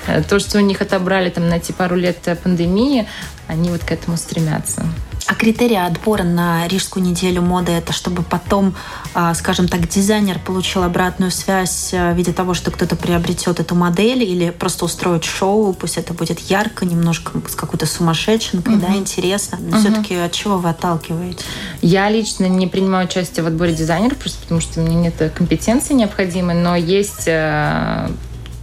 э, 0.05 0.21
то, 0.23 0.39
что 0.39 0.59
у 0.59 0.61
них 0.61 0.81
отобрали 0.81 1.29
там 1.29 1.49
на 1.49 1.55
эти 1.55 1.71
пару 1.71 1.95
лет 1.95 2.17
пандемии, 2.43 3.07
они 3.47 3.71
вот 3.71 3.83
к 3.83 3.91
этому 3.91 4.17
стремятся. 4.17 4.85
А 5.27 5.35
критерии 5.35 5.75
отбора 5.75 6.23
на 6.23 6.65
Рижскую 6.69 7.03
неделю 7.03 7.41
моды 7.41 7.73
это 7.73 7.91
чтобы 7.91 8.23
потом, 8.23 8.73
а, 9.13 9.33
скажем 9.33 9.67
так, 9.67 9.87
дизайнер 9.89 10.39
получил 10.39 10.83
обратную 10.83 11.31
связь 11.31 11.93
а, 11.93 12.13
в 12.13 12.17
виде 12.17 12.31
того, 12.31 12.53
что 12.53 12.71
кто-то 12.71 12.95
приобретет 12.95 13.59
эту 13.59 13.75
модель 13.75 14.23
или 14.23 14.51
просто 14.51 14.85
устроить 14.85 15.25
шоу, 15.25 15.73
пусть 15.73 15.97
это 15.97 16.13
будет 16.13 16.39
ярко, 16.39 16.85
немножко 16.85 17.33
с 17.49 17.55
какой-то 17.55 17.85
сумасшедшенкой, 17.85 18.75
угу. 18.75 18.81
да, 18.87 18.95
интересно. 18.95 19.57
Но 19.59 19.77
угу. 19.77 19.85
все-таки 19.85 20.15
от 20.15 20.31
чего 20.31 20.57
вы 20.59 20.69
отталкиваете? 20.69 21.43
Я 21.81 22.09
лично 22.09 22.45
не 22.45 22.67
принимаю 22.67 23.07
участие 23.07 23.43
в 23.43 23.47
отборе 23.47 23.73
дизайнеров, 23.73 24.17
просто 24.17 24.39
потому 24.43 24.61
что 24.61 24.79
у 24.79 24.85
меня 24.85 24.95
нет 24.95 25.33
компетенции 25.35 25.93
необходимой, 25.93 26.55
но 26.55 26.77
есть 26.77 27.27
э, 27.27 28.09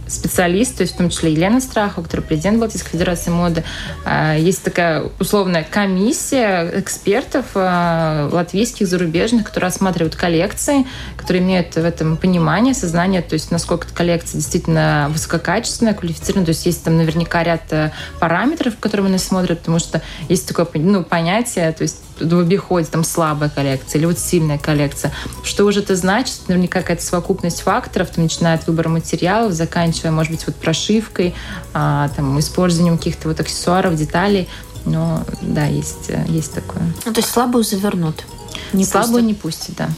специалист, 0.07 0.77
то 0.77 0.81
есть 0.81 0.93
в 0.93 0.97
том 0.97 1.09
числе 1.09 1.33
Елена 1.33 1.59
Страхова, 1.59 2.03
которая 2.03 2.25
президент 2.25 2.59
Балтийской 2.59 2.91
Федерации 2.91 3.31
моды. 3.31 3.63
А, 4.05 4.35
есть 4.35 4.63
такая 4.63 5.03
условная 5.19 5.65
комиссия 5.69 6.71
экспертов 6.79 7.45
а, 7.55 8.29
латвийских, 8.31 8.87
зарубежных, 8.87 9.45
которые 9.45 9.69
осматривают 9.69 10.15
коллекции, 10.15 10.85
которые 11.17 11.43
имеют 11.43 11.75
в 11.75 11.83
этом 11.83 12.17
понимание, 12.17 12.73
сознание, 12.73 13.21
то 13.21 13.33
есть 13.33 13.51
насколько 13.51 13.87
эта 13.87 13.95
коллекция 13.95 14.39
действительно 14.39 15.07
высококачественная, 15.11 15.93
квалифицированная. 15.93 16.45
То 16.45 16.51
есть 16.51 16.65
есть 16.65 16.83
там 16.83 16.97
наверняка 16.97 17.43
ряд 17.43 17.61
э, 17.71 17.91
параметров, 18.19 18.75
которые 18.79 19.07
они 19.07 19.17
смотрят, 19.17 19.59
потому 19.59 19.79
что 19.79 20.01
есть 20.29 20.47
такое 20.47 20.67
ну, 20.75 21.03
понятие, 21.03 21.71
то 21.71 21.83
есть 21.83 21.97
в 22.19 22.39
обиходе 22.39 22.87
там 22.87 23.03
слабая 23.03 23.49
коллекция 23.49 23.99
или 23.99 24.05
вот 24.05 24.19
сильная 24.19 24.57
коллекция. 24.57 25.11
Что 25.43 25.65
уже 25.65 25.81
это 25.81 25.95
значит? 25.95 26.47
Наверняка 26.47 26.81
какая-то 26.81 27.03
совокупность 27.03 27.61
факторов, 27.61 28.09
там, 28.09 28.23
начиная 28.23 28.55
от 28.55 28.67
выбора 28.67 28.89
материалов, 28.89 29.53
заканчивая, 29.53 30.11
может 30.11 30.31
быть, 30.31 30.45
вот 30.47 30.55
прошивкой, 30.55 31.35
а, 31.73 32.09
там, 32.15 32.39
использованием 32.39 32.97
каких-то 32.97 33.27
вот 33.27 33.39
аксессуаров, 33.39 33.95
деталей. 33.95 34.47
Но 34.85 35.23
да, 35.41 35.65
есть, 35.65 36.11
есть 36.27 36.53
такое. 36.53 36.83
Ну, 37.05 37.13
то 37.13 37.19
есть 37.19 37.31
слабую 37.31 37.63
завернут? 37.63 38.23
Не 38.71 38.85
слабую 38.85 39.23
пустят. 39.23 39.27
не 39.27 39.33
пустят, 39.33 39.75
да. 39.75 39.89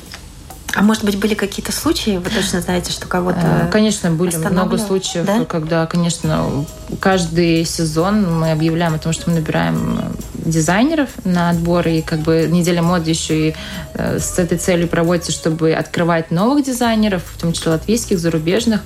А 0.78 0.84
может 0.84 1.04
быть, 1.04 1.18
были 1.18 1.34
какие-то 1.34 1.72
случаи? 1.72 2.18
Вы 2.18 2.30
точно 2.30 2.62
знаете, 2.62 2.92
что 2.92 3.08
кого-то 3.08 3.40
э, 3.42 3.72
Конечно, 3.72 4.12
были 4.12 4.36
много 4.36 4.78
случаев, 4.78 5.26
да? 5.26 5.44
когда, 5.46 5.88
конечно, 5.88 6.66
каждый 7.00 7.66
сезон 7.66 8.40
мы 8.40 8.52
объявляем 8.52 8.94
о 8.94 9.00
том, 9.00 9.12
что 9.12 9.30
мы 9.30 9.38
набираем 9.38 10.00
дизайнеров 10.48 11.10
на 11.24 11.50
отбор, 11.50 11.88
и 11.88 12.02
как 12.02 12.20
бы 12.20 12.48
неделя 12.50 12.82
моды 12.82 13.12
еще 13.12 13.50
и 13.50 13.56
э, 13.94 14.20
с 14.20 14.40
этой 14.40 14.58
целью 14.58 14.88
проводится, 14.88 15.32
чтобы 15.32 15.74
открывать 15.74 16.32
новых 16.32 16.66
дизайнеров, 16.66 17.24
в 17.26 17.40
том 17.40 17.54
числе 17.54 17.72
латвийских, 17.72 18.20
зарубежных. 18.20 18.82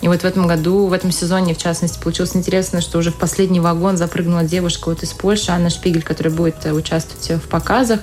И 0.00 0.08
вот 0.08 0.22
в 0.22 0.24
этом 0.24 0.48
году, 0.48 0.86
в 0.86 0.92
этом 0.92 1.12
сезоне, 1.12 1.54
в 1.54 1.58
частности, 1.58 2.02
получилось 2.02 2.34
интересно, 2.34 2.80
что 2.80 2.98
уже 2.98 3.12
в 3.12 3.16
последний 3.16 3.60
вагон 3.60 3.96
запрыгнула 3.96 4.42
девушка 4.42 4.88
вот 4.88 5.04
из 5.04 5.10
Польши, 5.10 5.52
Анна 5.52 5.70
Шпигель, 5.70 6.02
которая 6.02 6.34
будет 6.34 6.66
э, 6.66 6.72
участвовать 6.72 7.42
в 7.42 7.48
показах 7.48 8.00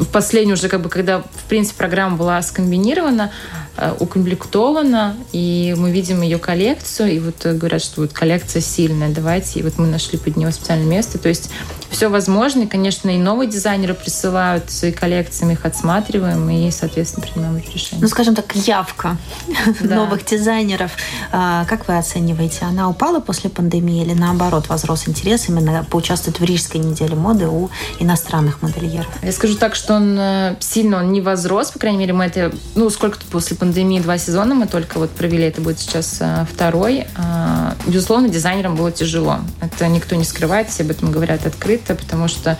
в 0.00 0.06
последний 0.06 0.54
уже, 0.54 0.70
как 0.70 0.80
бы, 0.80 0.88
когда, 0.88 1.18
в 1.20 1.44
принципе, 1.50 1.76
программа 1.76 2.16
была 2.16 2.40
скомбинирована, 2.40 3.30
Э, 3.30 3.65
укомплектована, 3.98 5.16
и 5.32 5.74
мы 5.76 5.90
видим 5.90 6.22
ее 6.22 6.38
коллекцию, 6.38 7.12
и 7.12 7.18
вот 7.18 7.44
говорят, 7.44 7.82
что 7.82 8.00
вот 8.00 8.12
коллекция 8.12 8.62
сильная, 8.62 9.10
давайте, 9.10 9.60
и 9.60 9.62
вот 9.62 9.78
мы 9.78 9.86
нашли 9.86 10.18
под 10.18 10.36
нее 10.36 10.50
специальное 10.52 10.86
место. 10.86 11.18
То 11.18 11.28
есть 11.28 11.50
все 11.90 12.08
возможно, 12.08 12.62
и, 12.62 12.66
конечно, 12.66 13.10
и 13.10 13.18
новые 13.18 13.48
дизайнеры 13.48 13.94
присылают 13.94 14.70
свои 14.70 14.92
коллекции, 14.92 15.44
мы 15.44 15.52
их 15.52 15.64
отсматриваем 15.64 16.48
и, 16.50 16.70
соответственно, 16.70 17.26
принимаем 17.26 17.58
решение. 17.58 18.02
Ну, 18.02 18.08
скажем 18.08 18.34
так, 18.34 18.54
явка 18.54 19.16
да. 19.80 19.94
новых 19.94 20.24
дизайнеров. 20.24 20.92
А, 21.32 21.64
как 21.66 21.88
вы 21.88 21.96
оцениваете? 21.96 22.64
Она 22.64 22.88
упала 22.88 23.20
после 23.20 23.50
пандемии 23.50 24.02
или, 24.02 24.14
наоборот, 24.14 24.68
возрос 24.68 25.08
интерес 25.08 25.48
именно 25.48 25.86
поучаствовать 25.88 26.40
в 26.40 26.44
Рижской 26.44 26.80
неделе 26.80 27.14
моды 27.14 27.46
у 27.46 27.70
иностранных 27.98 28.62
модельеров? 28.62 29.08
Я 29.22 29.32
скажу 29.32 29.56
так, 29.56 29.74
что 29.74 29.94
он 29.94 30.18
э, 30.18 30.56
сильно 30.60 30.98
он 30.98 31.12
не 31.12 31.20
возрос, 31.20 31.70
по 31.70 31.78
крайней 31.78 31.98
мере, 31.98 32.12
мы 32.12 32.24
это, 32.24 32.52
ну, 32.74 32.90
сколько-то 32.90 33.24
после 33.30 33.56
пандемии 33.56 33.65
пандемии 33.66 33.98
два 33.98 34.16
сезона 34.16 34.54
мы 34.54 34.68
только 34.68 34.98
вот 34.98 35.10
провели, 35.10 35.42
это 35.42 35.60
будет 35.60 35.80
сейчас 35.80 36.18
э, 36.20 36.46
второй. 36.52 37.04
А, 37.16 37.74
безусловно, 37.84 38.28
дизайнерам 38.28 38.76
было 38.76 38.92
тяжело. 38.92 39.38
Это 39.60 39.88
никто 39.88 40.14
не 40.14 40.22
скрывает, 40.22 40.68
все 40.68 40.84
об 40.84 40.90
этом 40.92 41.10
говорят 41.10 41.46
открыто, 41.46 41.96
потому 41.96 42.28
что 42.28 42.56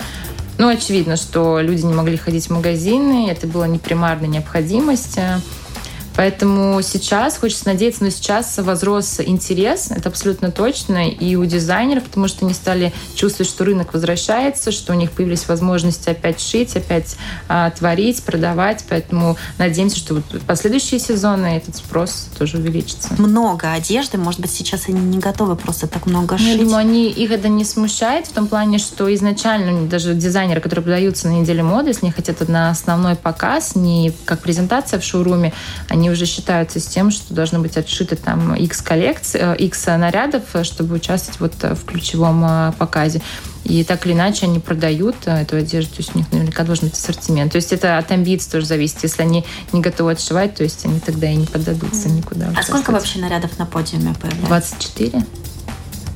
ну, 0.59 0.69
очевидно, 0.69 1.17
что 1.17 1.61
люди 1.61 1.85
не 1.85 1.95
могли 1.95 2.17
ходить 2.17 2.47
в 2.47 2.51
магазины, 2.51 3.31
это 3.31 3.47
была 3.47 3.69
непримарная 3.69 4.29
необходимость. 4.29 5.19
Поэтому 6.17 6.81
сейчас, 6.83 7.37
хочется 7.37 7.67
надеяться, 7.67 8.03
но 8.03 8.11
сейчас 8.11 8.57
возрос 8.59 9.21
интерес, 9.21 9.91
это 9.91 10.09
абсолютно 10.09 10.51
точно, 10.51 11.09
и 11.09 11.37
у 11.37 11.45
дизайнеров, 11.45 12.05
потому 12.05 12.27
что 12.29 12.47
они 12.47 12.55
стали 12.55 12.93
чувствовать, 13.15 13.51
что 13.51 13.65
рынок 13.65 13.93
возвращается, 13.93 14.73
что 14.73 14.93
у 14.93 14.97
них 14.97 15.11
появились 15.13 15.47
возможности 15.47 16.09
опять 16.09 16.41
шить, 16.41 16.75
опять 16.77 17.17
а, 17.49 17.71
творить, 17.71 18.23
продавать. 18.23 18.85
Поэтому 18.89 19.37
надеемся, 19.59 19.99
что 19.99 20.15
вот 20.15 20.25
последующие 20.47 20.99
сезоны 21.01 21.47
этот 21.57 21.77
спрос 21.77 22.29
тоже 22.39 22.59
увеличится. 22.59 23.15
Много 23.19 23.73
одежды, 23.73 24.19
может 24.19 24.41
быть, 24.41 24.51
сейчас 24.51 24.89
они 24.89 25.01
не 25.01 25.19
готовы 25.19 25.57
просто 25.57 25.87
так 25.87 26.07
много 26.07 26.39
шить. 26.39 26.47
Я 26.49 26.59
думаю, 26.59 26.79
они, 26.79 27.11
их 27.11 27.31
это 27.31 27.49
не 27.49 27.65
смущает 27.65 28.27
в 28.27 28.33
том 28.33 28.47
плане, 28.47 28.79
что 28.79 29.13
изначально 29.15 29.87
даже 29.87 30.15
дизайнеры, 30.15 30.61
которые 30.61 30.85
продаются 30.85 31.29
на 31.29 31.33
неделе 31.33 31.63
моды, 31.63 31.91
если 31.91 32.07
они 32.07 32.13
хотят 32.13 32.37
на 32.49 32.71
основной 32.71 33.17
показ, 33.17 33.75
не 33.75 34.13
как 34.25 34.41
презентация 34.41 35.01
в 35.01 35.05
шоуруме, 35.05 35.53
они 35.89 36.06
они 36.07 36.13
уже 36.13 36.25
считаются 36.25 36.79
с 36.79 36.87
тем, 36.87 37.11
что 37.11 37.35
должно 37.35 37.59
быть 37.59 37.77
отшито 37.77 38.15
там 38.15 38.55
X 38.55 38.81
коллекций, 38.81 39.41
X 39.59 39.87
нарядов, 39.87 40.45
чтобы 40.63 40.95
участвовать 40.95 41.41
вот 41.41 41.79
в 41.79 41.85
ключевом 41.85 42.45
э, 42.45 42.73
показе. 42.79 43.21
И 43.65 43.83
так 43.83 44.07
или 44.07 44.13
иначе 44.13 44.47
они 44.47 44.61
продают 44.61 45.17
э, 45.27 45.43
эту 45.43 45.57
одежду, 45.57 45.97
то 45.97 45.99
есть 45.99 46.15
у 46.15 46.19
них 46.19 46.31
наверняка 46.31 46.63
должен 46.63 46.89
быть 46.89 46.97
ассортимент. 46.97 47.51
То 47.51 47.57
есть 47.57 47.73
это 47.73 47.99
от 47.99 48.13
амбиций 48.13 48.53
тоже 48.53 48.67
зависит. 48.67 49.03
Если 49.03 49.21
они 49.23 49.45
не 49.73 49.81
готовы 49.81 50.13
отшивать, 50.13 50.55
то 50.55 50.63
есть 50.63 50.85
они 50.85 51.01
тогда 51.01 51.29
и 51.29 51.35
не 51.35 51.47
поддадутся 51.47 52.09
никуда. 52.09 52.53
А 52.57 52.63
сколько 52.63 52.93
вообще 52.93 53.19
нарядов 53.19 53.59
на 53.59 53.67
подиуме 53.67 54.15
появляется? 54.15 54.47
24. 54.47 55.25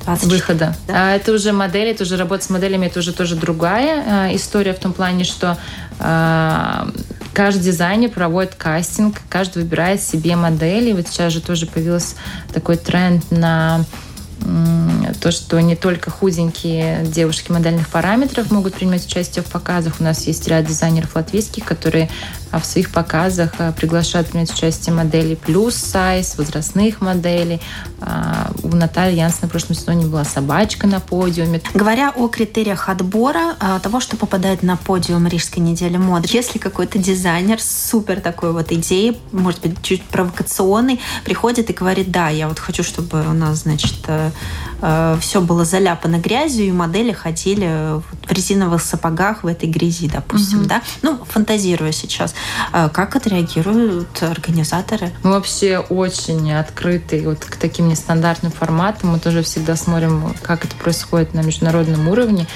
24, 0.05 0.37
выхода. 0.37 0.75
Да? 0.87 0.93
А 0.95 1.15
это 1.15 1.33
уже 1.33 1.51
модели, 1.51 1.91
это 1.91 2.03
уже 2.03 2.15
работа 2.15 2.45
с 2.45 2.49
моделями, 2.49 2.85
это 2.85 2.99
уже 2.99 3.11
тоже 3.11 3.35
другая 3.35 4.29
э, 4.29 4.35
история 4.37 4.73
в 4.73 4.79
том 4.79 4.93
плане, 4.93 5.25
что 5.25 5.57
э, 5.99 6.91
каждый 7.33 7.63
дизайнер 7.63 8.09
проводит 8.09 8.55
кастинг, 8.55 9.21
каждый 9.29 9.63
выбирает 9.63 10.01
себе 10.01 10.35
модели. 10.35 10.93
Вот 10.93 11.07
сейчас 11.07 11.33
же 11.33 11.41
тоже 11.41 11.65
появился 11.65 12.15
такой 12.53 12.77
тренд 12.77 13.29
на 13.31 13.85
то, 15.21 15.31
что 15.31 15.59
не 15.61 15.75
только 15.75 16.09
худенькие 16.09 17.05
девушки 17.05 17.51
модельных 17.51 17.89
параметров 17.89 18.49
могут 18.49 18.73
принимать 18.73 19.05
участие 19.05 19.43
в 19.43 19.47
показах. 19.47 19.95
У 19.99 20.03
нас 20.03 20.25
есть 20.25 20.47
ряд 20.47 20.65
дизайнеров 20.65 21.15
латвийских, 21.15 21.63
которые 21.63 22.09
а, 22.51 22.59
в 22.59 22.65
своих 22.65 22.91
показах 22.91 23.53
а, 23.59 23.71
приглашают 23.71 24.29
принять 24.29 24.51
участие 24.53 24.93
моделей 24.93 25.35
плюс 25.35 25.75
сайз, 25.75 26.37
возрастных 26.37 27.01
моделей. 27.01 27.61
А, 27.99 28.51
у 28.63 28.75
Натальи 28.75 29.15
Янс 29.15 29.41
на 29.41 29.47
прошлом 29.47 29.75
сезоне 29.75 30.05
была 30.05 30.23
собачка 30.23 30.87
на 30.87 30.99
подиуме. 30.99 31.61
Говоря 31.73 32.11
о 32.15 32.27
критериях 32.27 32.89
отбора 32.89 33.55
того, 33.81 33.99
что 33.99 34.17
попадает 34.17 34.63
на 34.63 34.77
подиум 34.77 35.27
Рижской 35.27 35.63
недели 35.63 35.97
моды, 35.97 36.27
если 36.31 36.57
какой-то 36.59 36.99
дизайнер 36.99 37.61
с 37.61 37.89
супер 37.89 38.21
такой 38.21 38.51
вот 38.51 38.71
идеей, 38.71 39.17
может 39.31 39.61
быть, 39.61 39.81
чуть 39.81 40.03
провокационный, 40.03 40.99
приходит 41.23 41.69
и 41.69 41.73
говорит, 41.73 42.11
да, 42.11 42.29
я 42.29 42.47
вот 42.47 42.59
хочу, 42.59 42.83
чтобы 42.83 43.21
у 43.27 43.33
нас, 43.33 43.59
значит, 43.59 44.05
э, 44.81 45.17
все 45.19 45.41
было 45.41 45.65
заляпано 45.65 46.17
грязью, 46.17 46.65
и 46.65 46.71
модели 46.71 47.11
ходили 47.11 47.99
в 47.99 48.31
резиновых 48.31 48.81
сапогах 48.81 49.43
в 49.43 49.47
этой 49.47 49.69
грязи, 49.69 50.09
допустим, 50.09 50.61
угу. 50.61 50.67
да? 50.67 50.81
Ну, 51.01 51.19
фантазируя 51.25 51.91
сейчас. 51.91 52.33
Э, 52.73 52.89
как 52.91 53.15
отреагируют 53.15 54.21
организаторы? 54.21 55.11
Мы 55.23 55.31
вообще 55.31 55.77
очень 55.77 56.53
открыты 56.53 57.21
вот 57.23 57.45
к 57.45 57.55
таким 57.55 57.87
нестандартным 57.87 58.51
форматам. 58.51 59.11
Мы 59.11 59.19
тоже 59.19 59.43
всегда 59.43 59.75
смотрим, 59.75 60.33
как 60.41 60.65
это 60.65 60.75
происходит 60.75 61.33
на 61.33 61.41
международном 61.41 62.07
уровне. 62.07 62.47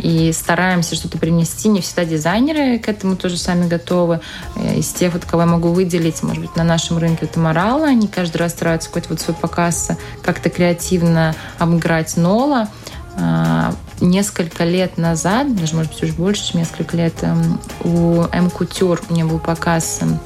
И 0.00 0.32
стараемся 0.32 0.94
что-то 0.94 1.18
принести. 1.18 1.68
Не 1.68 1.80
всегда 1.80 2.04
дизайнеры 2.04 2.78
к 2.78 2.88
этому 2.88 3.16
тоже 3.16 3.36
сами 3.36 3.68
готовы. 3.68 4.20
Э, 4.56 4.76
из 4.76 4.88
тех, 4.88 5.12
вот, 5.12 5.24
кого 5.24 5.42
я 5.42 5.48
могу 5.48 5.68
выделить, 5.68 6.22
может 6.22 6.42
быть, 6.42 6.56
на 6.56 6.64
нашем 6.64 6.98
рынке, 6.98 7.26
это 7.26 7.38
Морала. 7.38 7.86
Они 7.86 8.08
каждый 8.08 8.38
раз 8.38 8.52
стараются 8.52 8.88
какой-то 8.88 9.10
вот 9.10 9.20
свой 9.20 9.36
показ 9.36 9.90
как-то 10.22 10.50
креативно 10.50 11.34
обыграть 11.58 12.16
Нола. 12.16 12.68
А, 13.16 13.74
несколько 14.00 14.64
лет 14.64 14.96
назад, 14.96 15.54
даже, 15.54 15.74
может 15.74 15.92
быть, 15.92 16.02
уже 16.02 16.12
больше, 16.12 16.52
чем 16.52 16.60
несколько 16.60 16.96
лет, 16.96 17.14
эм, 17.22 17.60
у 17.84 18.22
М. 18.32 18.50
Кутюр 18.50 19.02
у 19.08 19.12
меня 19.12 19.26
был 19.26 19.38
показ 19.38 19.98
эм, 20.00 20.18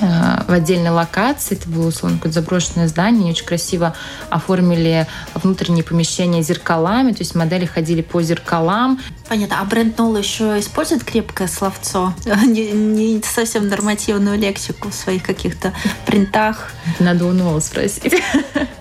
в 0.00 0.52
отдельной 0.52 0.90
локации. 0.90 1.56
Это 1.56 1.68
было, 1.68 1.88
условно, 1.88 2.18
какое-то 2.18 2.40
заброшенное 2.40 2.88
здание. 2.88 3.22
Они 3.22 3.30
очень 3.30 3.46
красиво 3.46 3.94
оформили 4.30 5.06
внутренние 5.34 5.84
помещения 5.84 6.42
зеркалами. 6.42 7.12
То 7.12 7.20
есть 7.20 7.34
модели 7.34 7.66
ходили 7.66 8.02
по 8.02 8.22
зеркалам. 8.22 9.00
Понятно. 9.28 9.60
А 9.60 9.64
бренд 9.64 9.98
Нола 9.98 10.18
еще 10.18 10.58
использует 10.58 11.04
крепкое 11.04 11.48
словцо? 11.48 12.14
Не, 12.24 12.72
не 12.72 13.22
совсем 13.22 13.68
нормативную 13.68 14.38
лексику 14.38 14.88
в 14.88 14.94
своих 14.94 15.22
каких-то 15.22 15.72
принтах? 16.06 16.70
Надо 16.98 17.26
у 17.26 17.32
Нола 17.32 17.60
спросить. 17.60 18.14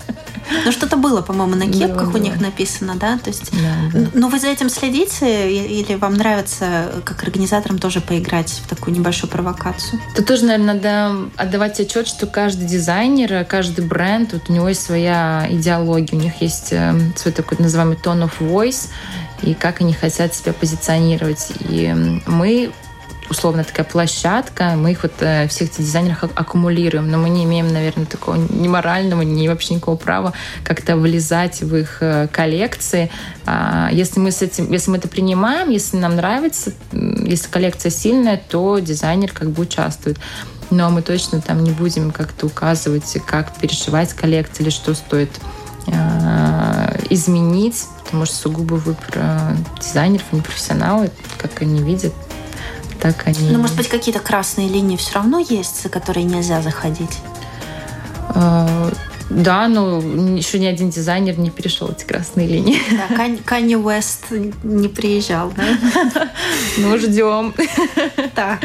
Ну, 0.66 0.72
что-то 0.72 0.98
было, 0.98 1.22
по-моему, 1.22 1.56
на 1.56 1.72
кепках 1.72 2.12
было, 2.12 2.18
у 2.18 2.24
них 2.24 2.40
написано, 2.40 2.96
да? 2.96 3.18
То 3.18 3.30
есть, 3.30 3.52
да, 3.52 4.00
да. 4.00 4.10
Ну, 4.14 4.30
вы 4.30 4.40
за 4.40 4.48
этим 4.48 4.70
следите 4.70 5.52
или 5.52 5.96
вам 5.96 6.16
нравится, 6.16 7.02
как 7.06 7.24
организаторам, 7.24 7.80
тоже 7.80 8.02
поиграть 8.02 8.62
в 8.64 8.68
такую 8.68 8.96
небольшую 8.96 9.30
провокацию? 9.30 10.00
Тут 10.16 10.26
тоже, 10.26 10.46
наверное, 10.46 10.74
надо 10.74 11.30
отдавать 11.36 11.80
отчет, 11.80 12.08
что 12.08 12.28
каждый 12.28 12.68
дизайнер, 12.68 13.46
каждый 13.46 13.86
бренд, 13.86 14.34
вот 14.34 14.50
у 14.50 14.54
него 14.54 14.70
есть 14.70 14.84
своя 14.84 15.48
идеология, 15.50 16.18
у 16.18 16.22
них 16.22 16.42
есть 16.42 16.70
э, 16.72 16.94
свой 17.16 17.34
такой 17.34 17.58
называемый 17.60 17.98
tone 17.98 18.30
of 18.30 18.32
voice, 18.40 18.90
и 19.42 19.54
как 19.54 19.82
они 19.82 19.94
хотят 19.94 20.34
себя 20.34 20.54
позиционировать. 20.54 21.52
И 21.70 21.94
мы 22.26 22.72
условно 23.30 23.64
такая 23.64 23.86
площадка, 23.86 24.74
мы 24.76 24.92
их 24.92 25.04
вот 25.04 25.14
э, 25.20 25.48
всех 25.48 25.70
этих 25.70 25.80
дизайнеров 25.80 26.24
аккумулируем, 26.24 27.10
но 27.10 27.18
мы 27.18 27.30
не 27.30 27.44
имеем, 27.44 27.68
наверное, 27.68 28.06
такого 28.06 28.36
ни 28.36 28.68
морального, 28.68 29.22
ни 29.22 29.48
вообще 29.48 29.76
никакого 29.76 29.98
права 29.98 30.34
как-то 30.64 30.96
влезать 30.96 31.62
в 31.62 31.76
их 31.76 31.98
э, 32.02 32.28
коллекции. 32.32 33.12
А, 33.46 33.90
если 33.92 34.20
мы 34.20 34.32
с 34.32 34.42
этим, 34.42 34.72
если 34.72 34.92
мы 34.92 34.98
это 34.98 35.08
принимаем, 35.08 35.70
если 35.70 35.98
нам 35.98 36.16
нравится, 36.16 36.72
если 36.92 37.50
коллекция 37.50 37.90
сильная, 37.90 38.38
то 38.38 38.80
дизайнер 38.80 39.32
как 39.32 39.50
бы 39.50 39.64
участвует. 39.64 40.18
Но 40.70 40.90
мы 40.90 41.02
точно 41.02 41.42
там 41.42 41.64
не 41.64 41.72
будем 41.72 42.12
как-то 42.12 42.46
указывать, 42.46 43.18
как 43.26 43.56
перешивать 43.56 44.14
коллекцию 44.14 44.66
или 44.66 44.70
что 44.70 44.94
стоит 44.94 45.32
э, 45.88 47.00
изменить, 47.10 47.86
потому 48.04 48.26
что 48.26 48.36
сугубо 48.36 48.76
выбор 48.76 49.56
дизайнеров, 49.80 50.26
они 50.32 50.42
профессионалы, 50.42 51.10
как 51.38 51.62
они 51.62 51.82
видят, 51.82 52.14
так 52.98 53.28
они... 53.28 53.50
Ну, 53.50 53.60
может 53.60 53.76
быть, 53.76 53.88
какие-то 53.88 54.20
красные 54.20 54.68
линии 54.68 54.98
все 54.98 55.16
равно 55.16 55.40
есть, 55.40 55.82
за 55.84 55.90
которые 55.90 56.26
нельзя 56.26 56.62
заходить? 56.62 57.20
Да, 59.30 59.68
но 59.68 60.00
еще 60.00 60.58
ни 60.58 60.66
один 60.66 60.90
дизайнер 60.90 61.38
не 61.38 61.50
перешел 61.50 61.90
эти 61.90 62.06
красные 62.06 62.48
линии. 62.48 62.80
Да, 62.92 63.38
Канни 63.46 63.76
Уэст 63.76 64.26
не 64.64 64.88
приезжал, 64.88 65.52
да? 65.56 66.32
Ну, 66.78 66.98
ждем. 66.98 67.54
Так, 68.36 68.60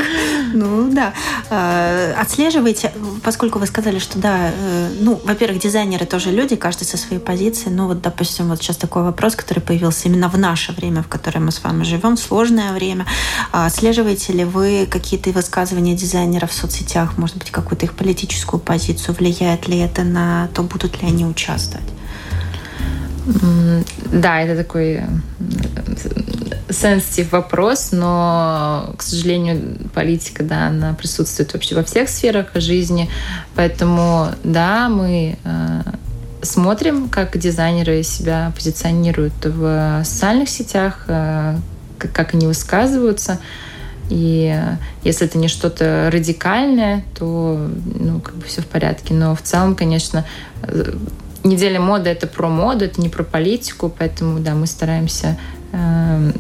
ну 0.53 0.91
да. 0.93 1.15
А, 1.51 2.15
отслеживайте, 2.19 2.93
поскольку 3.23 3.59
вы 3.59 3.67
сказали, 3.67 3.99
что 3.99 4.19
да, 4.19 4.51
э, 4.51 4.89
ну, 5.01 5.21
во-первых, 5.25 5.61
дизайнеры 5.61 6.07
тоже 6.07 6.31
люди, 6.31 6.57
каждый 6.57 6.85
со 6.85 6.97
своей 6.97 7.21
позиции. 7.21 7.69
Ну, 7.69 7.87
вот, 7.87 8.01
допустим, 8.01 8.49
вот 8.49 8.63
сейчас 8.63 8.77
такой 8.77 9.03
вопрос, 9.03 9.35
который 9.35 9.61
появился 9.61 10.09
именно 10.09 10.29
в 10.29 10.39
наше 10.39 10.73
время, 10.73 11.03
в 11.03 11.09
которое 11.09 11.41
мы 11.41 11.53
с 11.53 11.63
вами 11.63 11.85
живем, 11.85 12.17
сложное 12.17 12.73
время. 12.73 13.07
А 13.51 13.67
отслеживаете 13.67 14.33
ли 14.33 14.45
вы 14.45 14.87
какие-то 14.91 15.31
высказывания 15.31 15.95
дизайнеров 15.95 16.51
в 16.51 16.55
соцсетях, 16.55 17.19
может 17.19 17.37
быть, 17.37 17.51
какую-то 17.51 17.87
их 17.87 17.95
политическую 17.95 18.61
позицию? 18.61 19.15
Влияет 19.19 19.69
ли 19.69 19.79
это 19.79 20.03
на 20.03 20.49
то, 20.53 20.63
будут 20.63 21.03
ли 21.03 21.09
они 21.09 21.25
участвовать? 21.25 21.89
Да, 24.13 24.41
это 24.41 24.57
такой 24.57 25.03
сенситив 26.69 27.33
вопрос, 27.33 27.91
но, 27.93 28.95
к 28.97 29.03
сожалению, 29.03 29.79
политика, 29.95 30.43
да, 30.43 30.69
она 30.69 30.95
присутствует 30.95 31.53
вообще 31.53 31.75
во 31.75 31.85
всех 31.85 32.09
сферах 32.09 32.49
жизни, 32.55 33.09
поэтому, 33.55 34.29
да, 34.43 34.89
мы 34.89 35.37
э, 35.45 35.83
смотрим, 36.43 37.09
как 37.09 37.37
дизайнеры 37.39 38.03
себя 38.03 38.53
позиционируют 38.57 39.35
в 39.45 40.03
социальных 40.05 40.49
сетях, 40.49 41.05
э, 41.07 41.57
как 41.99 42.35
они 42.35 42.47
высказываются, 42.47 43.39
и 44.09 44.59
если 45.05 45.27
это 45.27 45.39
не 45.39 45.49
что-то 45.49 46.11
радикальное, 46.13 47.05
то 47.19 47.69
ну, 47.99 48.21
как 48.21 48.35
бы 48.37 48.45
все 48.45 48.63
в 48.63 48.67
порядке. 48.67 49.15
Но 49.15 49.35
в 49.35 49.43
целом, 49.43 49.75
конечно, 49.75 50.25
неделя 51.45 51.81
моды 51.81 52.11
это 52.11 52.27
про 52.27 52.49
моду, 52.49 52.85
это 52.85 53.01
не 53.01 53.09
про 53.09 53.25
политику, 53.25 53.93
поэтому 53.97 54.41
да, 54.41 54.55
мы 54.55 54.67
стараемся 54.67 55.39
э, 55.73 56.33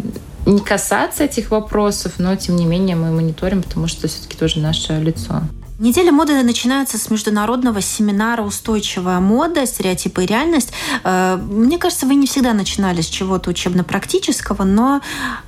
не 0.47 0.61
касаться 0.61 1.25
этих 1.25 1.51
вопросов, 1.51 2.15
но 2.19 2.35
тем 2.37 2.57
не 2.57 2.67
менее 2.67 2.97
мы 2.97 3.11
мониторим, 3.11 3.63
потому 3.63 3.87
что 3.87 4.09
все-таки 4.09 4.37
тоже 4.37 4.61
наше 4.61 4.95
лицо. 5.01 5.43
Неделя 5.79 6.13
моды 6.13 6.41
начинается 6.43 6.97
с 6.97 7.11
международного 7.11 7.81
семинара 7.81 8.43
«Устойчивая 8.43 9.19
мода. 9.19 9.67
Стереотипы 9.67 10.23
и 10.23 10.27
реальность». 10.27 10.73
Э, 11.03 11.37
мне 11.37 11.79
кажется, 11.79 12.07
вы 12.07 12.15
не 12.15 12.27
всегда 12.27 12.53
начинали 12.53 13.01
с 13.01 13.07
чего-то 13.07 13.51
учебно-практического, 13.51 14.63
но 14.65 15.01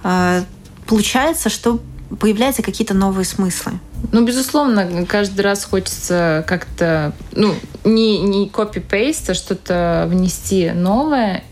э, 0.02 0.42
получается, 0.86 1.50
что 1.50 1.80
появляются 2.20 2.62
какие-то 2.62 2.94
новые 2.94 3.24
смыслы. 3.24 3.72
Ну, 4.12 4.24
безусловно, 4.24 5.06
каждый 5.06 5.40
раз 5.40 5.64
хочется 5.64 6.44
как-то, 6.46 7.12
ну, 7.32 7.54
не, 7.84 8.20
не 8.20 8.48
копи-пейст, 8.48 9.30
а 9.30 9.34
что-то 9.34 10.06
внести 10.10 10.70
новое. 10.70 11.42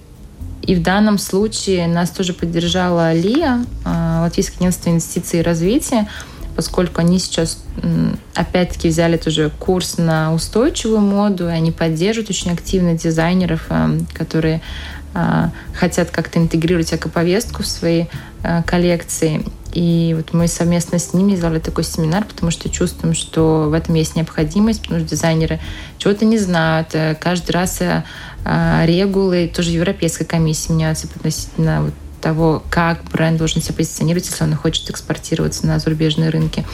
И 0.62 0.77
в 0.77 0.83
данном 0.83 1.18
случае 1.18 1.88
нас 1.88 2.11
тоже 2.11 2.35
поддержала 2.35 3.12
ЛИА, 3.12 3.64
а, 3.85 4.22
Латвийское 4.22 4.59
агентство 4.59 4.90
инвестиций 4.90 5.40
и 5.40 5.42
развития, 5.42 6.09
поскольку 6.55 7.01
они 7.01 7.18
сейчас 7.18 7.64
опять-таки 8.35 8.88
взяли 8.88 9.16
тоже 9.16 9.51
курс 9.59 9.98
на 9.98 10.33
устойчивую 10.33 11.01
моду, 11.01 11.48
и 11.48 11.53
они 11.53 11.72
поддерживают 11.72 12.31
очень 12.31 12.53
активно 12.53 12.94
дизайнеров, 12.94 13.62
а, 13.70 13.90
которые 14.12 14.61
а, 15.14 15.51
хотят 15.75 16.11
как-то 16.11 16.38
интегрировать 16.38 16.94
экоповестку 16.94 17.62
в 17.62 17.66
свои 17.66 18.07
коллекции. 18.66 19.44
И 19.72 20.12
вот 20.16 20.35
мы 20.35 20.48
совместно 20.48 20.98
с 20.98 21.14
ними 21.14 21.35
сделали 21.35 21.58
такой 21.58 21.85
семинар, 21.85 22.24
потому 22.24 22.50
что 22.50 22.68
чувствуем, 22.68 23.14
что 23.14 23.68
в 23.70 23.72
этом 23.72 23.94
есть 23.94 24.16
необходимость, 24.16 24.82
потому 24.82 25.00
что 25.00 25.08
дизайнеры 25.08 25.61
чего-то 25.98 26.24
не 26.24 26.38
знают. 26.38 26.88
Э, 26.94 27.16
каждый 27.18 27.52
раз 27.52 27.80
э, 27.80 28.04
а, 28.44 28.85
регулы, 28.85 29.50
тоже 29.54 29.70
Европейской 29.70 30.24
комиссии 30.24 30.72
меняются 30.72 31.08
относительно 31.14 31.90
того, 32.20 32.62
как 32.70 33.02
бренд 33.04 33.38
должен 33.38 33.62
себя 33.62 33.76
позиционировать, 33.76 34.26
если 34.26 34.44
он 34.44 34.54
хочет 34.54 34.88
экспортироваться 34.90 35.66
на 35.66 35.78
зарубежные 35.78 36.30
рынки. 36.30 36.64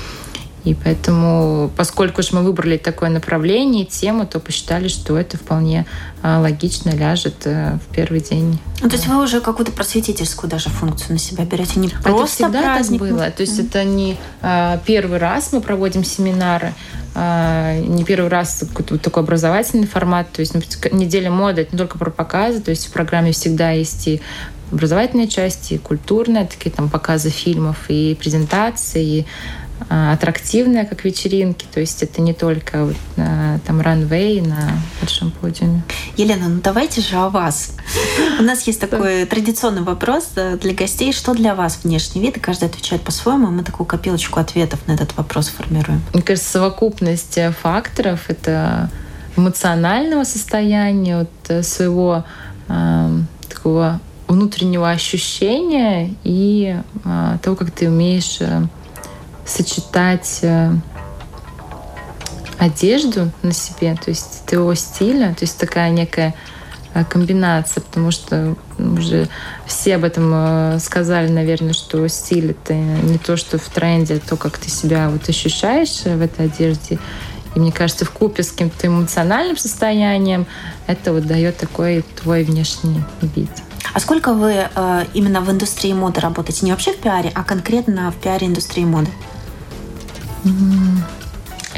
И 0.65 0.75
поэтому, 0.75 1.71
поскольку 1.77 2.23
же 2.23 2.31
мы 2.33 2.43
выбрали 2.43 2.77
такое 2.77 3.09
направление, 3.11 3.85
тему, 3.85 4.27
то 4.27 4.41
посчитали, 4.41 4.89
что 4.89 5.17
это 5.17 5.37
вполне 5.37 5.87
а, 6.23 6.41
логично 6.41 6.91
ляжет 6.91 7.37
э, 7.45 7.79
в 7.79 7.95
первый 7.95 8.21
день. 8.21 8.59
Ну, 8.81 8.89
то 8.89 8.97
есть 8.97 9.07
вы 9.07 9.23
уже 9.23 9.41
какую-то 9.41 9.73
просветительскую 9.73 10.51
даже 10.51 10.69
функцию 10.69 11.13
на 11.13 11.19
себя 11.19 11.45
берете, 11.45 11.79
не 11.79 11.89
просто 11.89 12.11
это 12.11 12.27
всегда 12.27 12.63
праздник. 12.63 13.01
так 13.01 13.09
было. 13.09 13.31
То 13.31 13.43
есть 13.43 13.59
это 13.59 13.85
не 13.85 14.17
а, 14.43 14.81
первый 14.85 15.19
раз 15.19 15.53
мы 15.53 15.61
проводим 15.61 16.03
семинары, 16.03 16.75
а, 17.15 17.79
не 17.79 18.05
первый 18.05 18.29
раз 18.29 18.65
такой 19.03 19.23
образовательный 19.23 19.87
формат. 19.87 20.31
То 20.33 20.41
есть 20.41 20.55
неделя 20.93 21.31
моды 21.31 21.63
это 21.63 21.73
не 21.73 21.79
только 21.79 21.99
про 21.99 22.11
показы, 22.11 22.61
то 22.61 22.71
есть 22.71 22.89
в 22.89 22.93
программе 22.93 23.33
всегда 23.33 23.71
есть 23.71 24.09
и 24.09 24.21
образовательная 24.73 25.27
часть, 25.27 25.73
и 25.73 25.79
культурная, 25.79 26.47
такие 26.47 26.71
там 26.71 26.89
показы 26.89 27.31
фильмов, 27.31 27.77
и 27.89 28.17
презентации, 28.21 29.21
и 29.21 29.27
аттрактивная, 29.89 30.85
как 30.85 31.05
вечеринки. 31.05 31.67
То 31.73 31.81
есть 31.81 32.03
это 32.03 32.21
не 32.21 32.33
только 32.33 32.85
вот, 32.85 32.97
там 33.67 33.81
ранвей 33.81 34.41
на 34.41 34.71
большом 35.01 35.31
подиуме. 35.31 35.83
Елена, 36.17 36.49
ну 36.49 36.61
давайте 36.63 37.01
же 37.01 37.17
о 37.17 37.29
вас. 37.29 37.73
У 38.39 38.43
нас 38.43 38.67
есть 38.67 38.81
такой 38.81 39.25
традиционный 39.25 39.83
вопрос 39.83 40.31
для 40.35 40.75
гостей. 40.75 41.13
Что 41.13 41.35
для 41.35 41.55
вас 41.55 41.81
внешний 41.83 42.21
вид? 42.21 42.37
И 42.37 42.41
каждый 42.41 42.69
отвечает 42.69 43.03
по-своему. 43.03 43.49
Мы 43.49 43.63
такую 43.63 43.87
копилочку 43.87 44.41
ответов 44.41 44.81
на 44.87 44.93
этот 44.93 45.17
вопрос 45.17 45.49
формируем. 45.49 46.03
Мне 46.13 46.23
кажется, 46.23 46.51
совокупность 46.51 47.39
факторов— 47.63 48.25
это 48.29 48.91
эмоционального 49.39 50.25
состояния, 50.25 51.21
вот 51.21 51.31
э, 51.49 51.63
своего 51.63 52.25
э, 52.69 53.19
такого 53.49 54.01
внутреннего 54.27 54.91
ощущения 54.91 56.15
и 56.25 56.77
э, 57.05 57.39
того, 57.43 57.57
как 57.57 57.71
ты 57.71 57.89
умеешь 57.89 58.39
э, 58.41 58.63
сочетать 59.49 60.41
э, 60.43 60.73
одежду 62.59 63.31
на 63.43 63.53
себе, 63.53 63.95
то 63.95 64.11
есть 64.11 64.45
твоего 64.47 64.75
стиля, 64.75 65.35
то 65.35 65.45
есть 65.45 65.59
такая 65.59 65.91
некая 65.91 66.35
комбинация, 67.11 67.83
потому 67.83 68.11
что 68.11 68.57
уже 68.79 69.29
все 69.67 69.97
об 69.97 70.05
этом 70.05 70.81
сказали, 70.81 71.29
наверное, 71.29 71.73
что 71.73 72.09
стиль 72.09 72.53
это 72.53 72.75
не 72.75 73.19
то, 73.19 73.37
что 73.37 73.59
в 73.59 73.69
тренде, 73.69 74.17
а 74.17 74.29
то, 74.29 74.37
как 74.37 74.59
ты 74.59 74.69
себя 74.69 75.09
вот 75.09 75.29
ощущаешь 75.29 76.01
в 76.03 76.21
этой 76.21 76.47
одежде. 76.47 76.99
И 77.55 77.61
мне 77.61 77.73
кажется, 77.73 78.05
в 78.05 78.11
купе 78.11 78.43
с 78.43 78.51
каким-то 78.51 78.87
эмоциональным 78.87 79.57
состоянием 79.57 80.47
это 80.87 81.13
вот 81.13 81.27
дает 81.27 81.57
такой 81.57 82.05
твой 82.21 82.45
внешний 82.45 83.03
вид. 83.21 83.51
А 83.95 84.01
сколько 84.01 84.35
вы 84.35 84.69
э, 84.73 85.05
именно 85.15 85.41
в 85.41 85.51
индустрии 85.51 85.93
моды 85.93 86.21
работаете? 86.21 86.67
Не 86.67 86.73
вообще 86.73 86.93
в 86.93 86.99
пиаре, 86.99 87.33
а 87.35 87.43
конкретно 87.43 88.13
в 88.13 88.17
пиаре 88.17 88.47
индустрии 88.47 88.85
моды? 88.85 89.11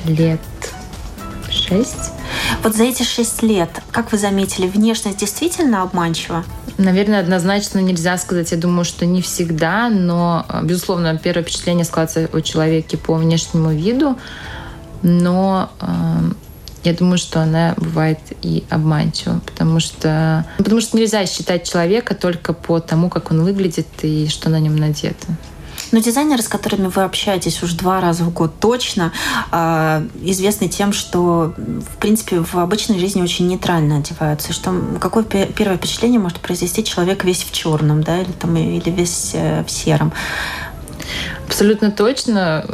Лет 0.04 0.40
шесть. 1.50 2.12
Вот 2.62 2.74
за 2.74 2.84
эти 2.84 3.02
шесть 3.02 3.42
лет, 3.42 3.70
как 3.90 4.12
вы 4.12 4.18
заметили, 4.18 4.66
внешность 4.66 5.18
действительно 5.18 5.82
обманчива? 5.82 6.44
Наверное, 6.78 7.20
однозначно 7.20 7.78
нельзя 7.80 8.16
сказать. 8.18 8.52
Я 8.52 8.56
думаю, 8.58 8.84
что 8.84 9.04
не 9.06 9.22
всегда, 9.22 9.88
но, 9.88 10.46
безусловно, 10.62 11.18
первое 11.18 11.42
впечатление 11.42 11.84
складывается 11.84 12.36
о 12.36 12.40
человеке 12.40 12.96
по 12.96 13.14
внешнему 13.14 13.70
виду, 13.70 14.16
но 15.02 15.70
э, 15.80 15.86
я 16.84 16.94
думаю, 16.94 17.18
что 17.18 17.42
она 17.42 17.74
бывает 17.76 18.18
и 18.42 18.64
обманчива, 18.70 19.40
потому 19.44 19.80
что, 19.80 20.46
потому 20.56 20.80
что 20.80 20.96
нельзя 20.96 21.26
считать 21.26 21.70
человека 21.70 22.14
только 22.14 22.54
по 22.54 22.80
тому, 22.80 23.10
как 23.10 23.30
он 23.30 23.44
выглядит 23.44 23.86
и 24.02 24.28
что 24.28 24.48
на 24.48 24.60
нем 24.60 24.76
надето. 24.76 25.26
Но 25.92 25.98
дизайнеры, 25.98 26.42
с 26.42 26.48
которыми 26.48 26.86
вы 26.86 27.02
общаетесь 27.02 27.62
уж 27.62 27.72
два 27.72 28.00
раза 28.00 28.24
в 28.24 28.32
год 28.32 28.52
точно, 28.60 29.12
а, 29.50 30.02
известны 30.22 30.68
тем, 30.68 30.92
что, 30.92 31.54
в 31.56 31.96
принципе, 31.98 32.40
в 32.40 32.54
обычной 32.56 32.98
жизни 32.98 33.22
очень 33.22 33.48
нейтрально 33.48 33.98
одеваются. 33.98 34.52
Что 34.52 34.72
какое 35.00 35.24
первое 35.24 35.76
впечатление 35.76 36.20
может 36.20 36.40
произвести 36.40 36.84
человек 36.84 37.24
весь 37.24 37.42
в 37.42 37.52
черном, 37.52 38.02
да, 38.02 38.20
или, 38.20 38.32
там, 38.32 38.56
или 38.56 38.90
весь 38.90 39.32
э, 39.34 39.64
в 39.64 39.70
сером. 39.70 40.12
Абсолютно 41.50 41.90
точно. 41.90 42.64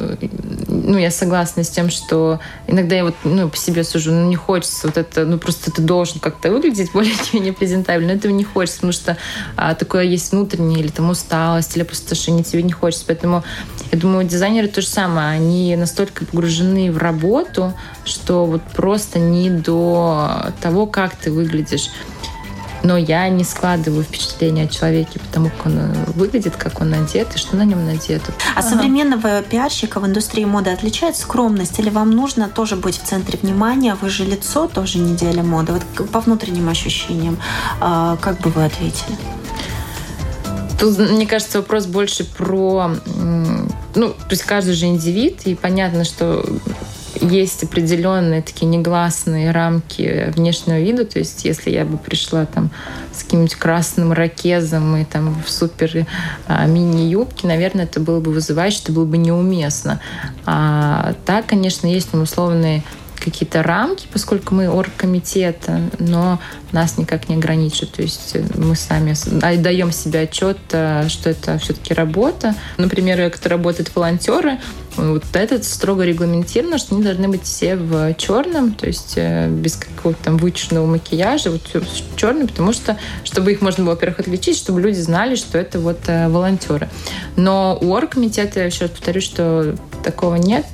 Ну, 0.69 0.99
я 0.99 1.11
согласна 1.11 1.65
с 1.65 1.71
тем, 1.71 1.89
что 1.89 2.41
иногда 2.67 2.95
я 2.95 3.05
вот 3.05 3.15
ну, 3.25 3.49
по 3.49 3.57
себе 3.57 3.83
сужу, 3.85 4.12
ну, 4.12 4.29
не 4.29 4.37
хочется 4.37 4.89
вот 4.89 4.99
это, 4.99 5.25
ну, 5.25 5.39
просто 5.39 5.73
ты 5.73 5.81
должен 5.81 6.21
как-то 6.21 6.51
выглядеть 6.51 6.93
более-менее 6.95 7.55
презентабельно. 7.55 8.11
Этого 8.11 8.33
не 8.33 8.45
хочется, 8.45 8.81
потому 8.81 8.93
что 8.93 9.17
а, 9.57 9.75
такое 9.75 10.03
есть 10.03 10.31
внутреннее, 10.31 10.81
или 10.81 10.89
там 10.89 11.09
усталость, 11.09 11.75
или 11.75 11.85
опустошение, 11.85 12.45
тебе 12.45 12.62
не 12.62 12.73
хочется. 12.73 13.07
Поэтому 13.07 13.45
я 13.93 13.99
думаю, 13.99 14.27
дизайнеры 14.27 14.69
то 14.69 14.83
же 14.83 14.89
самое. 14.89 15.29
Они 15.31 15.75
настолько 15.75 16.27
погружены 16.27 16.93
в 16.93 16.99
работу, 16.99 17.73
что 18.05 18.45
вот 18.45 18.61
просто 18.75 19.19
не 19.19 19.49
до 19.49 20.53
того, 20.61 20.87
как 20.87 21.17
ты 21.17 21.33
выглядишь 21.33 21.89
но 22.87 22.96
я 22.96 23.29
не 23.29 23.42
складываю 23.42 24.05
впечатление 24.05 24.66
о 24.66 24.68
человеке, 24.68 25.18
потому 25.18 25.51
как 25.51 25.66
он 25.66 25.79
э, 25.79 26.05
выглядит, 26.14 26.57
как 26.57 26.81
он 26.81 26.94
одет 26.94 27.35
и 27.35 27.38
что 27.38 27.57
на 27.57 27.64
нем 27.64 27.85
надето. 27.85 28.33
А 28.55 28.61
ага. 28.61 28.68
современного 28.68 29.42
пиарщика 29.42 29.99
в 29.99 30.07
индустрии 30.07 30.44
моды 30.44 30.70
отличает 30.70 31.16
скромность 31.16 31.79
или 31.81 31.90
вам 31.90 32.12
нужно 32.12 32.49
тоже 32.49 32.77
быть 32.77 32.96
в 32.96 33.03
центре 33.03 33.38
внимания? 33.42 33.96
Вы 34.01 34.09
же 34.09 34.25
лицо 34.25 34.68
тоже 34.68 34.99
неделя 34.99 35.42
моды. 35.42 35.72
Вот 35.72 36.11
по 36.11 36.20
внутренним 36.20 36.68
ощущениям, 36.68 37.38
а, 37.81 38.16
как 38.20 38.40
бы 38.40 38.51
вы 38.51 38.64
ответили? 38.64 39.16
Тут, 40.79 40.99
мне 40.99 41.27
кажется, 41.27 41.59
вопрос 41.59 41.87
больше 41.87 42.25
про... 42.25 42.92
Ну, 43.94 44.09
то 44.11 44.31
есть 44.31 44.42
каждый 44.42 44.75
же 44.75 44.87
индивид, 44.87 45.46
и 45.46 45.55
понятно, 45.55 46.05
что 46.05 46.44
есть 47.20 47.62
определенные 47.62 48.42
такие 48.42 48.66
негласные 48.66 49.50
рамки 49.50 50.33
внешнего 50.35 50.79
вида. 50.81 51.05
То 51.05 51.18
есть, 51.18 51.44
если 51.44 51.70
я 51.70 51.85
бы 51.85 51.98
пришла 51.98 52.46
там 52.46 52.70
с 53.12 53.22
каким-нибудь 53.22 53.55
красным 53.55 54.12
ракезом 54.12 54.96
и 54.96 55.05
там 55.05 55.42
в 55.44 55.50
супер 55.50 56.07
а, 56.46 56.66
мини-юбке, 56.66 57.46
наверное, 57.46 57.85
это 57.85 58.00
было 58.00 58.20
бы 58.20 58.33
вызывающе, 58.33 58.81
это 58.85 58.92
было 58.92 59.05
бы 59.05 59.16
неуместно. 59.18 60.00
А 60.44 61.14
так, 61.24 61.46
конечно, 61.46 61.87
есть 61.87 62.11
там 62.11 62.22
условные 62.22 62.83
какие-то 63.27 63.62
рамки, 63.62 64.07
поскольку 64.12 64.55
мы 64.55 64.69
оргкомитет, 64.69 65.69
но 65.99 66.41
нас 66.73 66.97
никак 66.97 67.29
не 67.29 67.35
ограничивают. 67.35 67.93
То 67.93 68.03
есть 68.03 68.37
мы 68.55 68.77
сами 68.77 69.15
даем 69.57 69.91
себе 69.93 70.21
отчет, 70.21 70.59
э, 70.71 71.09
что 71.09 71.31
это 71.31 71.59
все-таки 71.59 71.93
работа. 71.93 72.55
Например, 72.77 73.31
как 73.31 73.45
работают 73.47 73.91
волонтеры, 73.95 74.59
вот 74.97 75.25
этот 75.35 75.65
строго 75.65 76.05
регламентировано, 76.05 76.79
что 76.79 76.95
они 76.95 77.05
должны 77.05 77.29
быть 77.29 77.43
все 77.43 77.77
в 77.77 78.15
черном, 78.15 78.73
то 78.73 78.87
есть 78.87 79.15
э, 79.17 79.49
без 79.49 79.77
какого-то 79.77 80.23
там 80.23 80.37
вычурного 80.39 80.87
макияжа, 80.87 81.51
вот 81.51 81.62
черный, 82.17 82.47
потому 82.47 82.73
что, 82.73 82.97
чтобы 83.25 83.53
их 83.53 83.61
можно 83.61 83.85
было, 83.85 83.93
во-первых, 83.93 84.21
отличить, 84.21 84.57
чтобы 84.57 84.81
люди 84.81 85.01
знали, 85.01 85.35
что 85.35 85.59
это 85.59 85.81
вот 85.81 86.01
э, 86.07 86.29
волонтеры. 86.29 86.89
Но 87.37 87.77
у 87.81 87.93
оргкомитета, 87.93 88.61
еще 88.61 88.83
раз 88.83 88.91
повторю, 88.93 89.21
что 89.21 89.75
такого 90.03 90.37
нет 90.37 90.67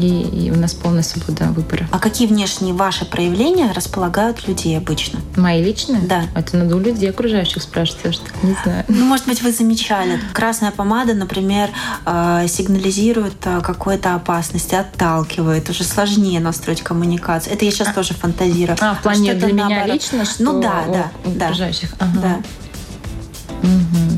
и, 0.00 0.46
и 0.46 0.50
у 0.50 0.56
нас 0.56 0.74
полная 0.74 1.02
свобода 1.02 1.46
выбора. 1.46 1.88
А 1.90 1.98
какие 1.98 2.28
внешние 2.28 2.74
ваши 2.74 3.04
проявления 3.04 3.72
располагают 3.72 4.46
людей 4.46 4.76
обычно? 4.76 5.20
Мои 5.36 5.62
личные? 5.62 6.00
Да. 6.00 6.24
Это 6.34 6.56
надо 6.56 6.76
у 6.76 6.80
людей 6.80 7.10
окружающих 7.10 7.62
спрашивать, 7.62 8.04
я 8.04 8.12
же 8.12 8.18
так 8.20 8.42
не 8.42 8.56
знаю. 8.62 8.84
Ну, 8.88 9.04
может 9.06 9.26
быть, 9.26 9.42
вы 9.42 9.52
замечали. 9.52 10.20
Красная 10.32 10.70
помада, 10.70 11.14
например, 11.14 11.70
э, 12.04 12.46
сигнализирует 12.48 13.36
э, 13.44 13.60
какую-то 13.60 14.14
опасность, 14.14 14.72
отталкивает. 14.74 15.68
Уже 15.70 15.84
сложнее 15.84 16.40
настроить 16.40 16.82
коммуникацию. 16.82 17.54
Это 17.54 17.64
я 17.64 17.70
сейчас 17.70 17.88
а, 17.88 17.92
тоже 17.92 18.14
фантазирую. 18.14 18.76
А, 18.80 18.94
в 18.94 19.02
плане 19.02 19.34
для 19.34 19.46
меня 19.48 19.68
наоборот. 19.68 19.94
лично, 19.94 20.24
что 20.24 20.42
Ну 20.42 20.60
да, 20.60 20.84
да. 20.88 21.10
У 21.24 21.36
окружающих? 21.42 21.96
Да. 21.98 22.06
Ага. 22.06 22.20
да. 22.20 23.68
Угу. 23.68 24.08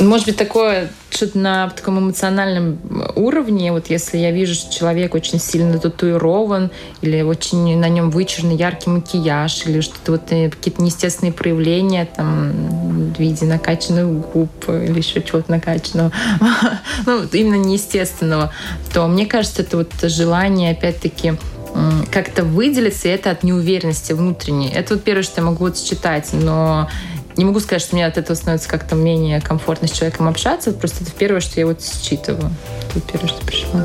Может 0.08 0.26
быть, 0.26 0.36
такое 0.36 0.90
что-то 1.18 1.38
на 1.38 1.68
таком 1.70 1.98
эмоциональном 1.98 2.78
уровне, 3.16 3.72
вот 3.72 3.90
если 3.90 4.18
я 4.18 4.30
вижу, 4.30 4.54
что 4.54 4.72
человек 4.72 5.14
очень 5.14 5.40
сильно 5.40 5.78
татуирован, 5.78 6.70
или 7.02 7.22
очень 7.22 7.76
на 7.76 7.88
нем 7.88 8.10
вычурный 8.10 8.54
яркий 8.54 8.88
макияж, 8.88 9.66
или 9.66 9.80
что-то 9.80 10.12
вот 10.12 10.22
э, 10.30 10.48
какие-то 10.48 10.80
неестественные 10.80 11.32
проявления, 11.32 12.06
там, 12.06 13.12
в 13.12 13.18
виде 13.18 13.46
накачанных 13.46 14.06
губ 14.30 14.50
или 14.68 14.98
еще 14.98 15.20
чего-то 15.20 15.50
накачанного, 15.50 16.12
ну, 17.06 17.24
именно 17.32 17.56
неестественного, 17.56 18.52
то 18.94 19.08
мне 19.08 19.26
кажется, 19.26 19.62
это 19.62 19.78
вот 19.78 19.92
желание, 20.02 20.70
опять-таки, 20.70 21.34
как-то 22.12 22.44
выделиться, 22.44 23.08
и 23.08 23.10
это 23.10 23.30
от 23.30 23.42
неуверенности 23.42 24.12
внутренней. 24.12 24.70
Это 24.70 24.94
вот 24.94 25.04
первое, 25.04 25.22
что 25.22 25.40
я 25.40 25.46
могу 25.46 25.64
вот 25.64 25.78
считать, 25.78 26.30
но 26.32 26.88
не 27.38 27.44
могу 27.44 27.60
сказать, 27.60 27.80
что 27.80 27.94
мне 27.94 28.04
от 28.04 28.18
этого 28.18 28.36
становится 28.36 28.68
как-то 28.68 28.96
менее 28.96 29.40
комфортно 29.40 29.86
с 29.86 29.92
человеком 29.92 30.26
общаться. 30.26 30.72
Просто 30.72 31.04
это 31.04 31.12
первое, 31.12 31.40
что 31.40 31.60
я 31.60 31.66
вот 31.66 31.80
считываю. 31.82 32.50
Это 32.90 33.00
первое, 33.00 33.28
что 33.28 33.46
пришло. 33.46 33.84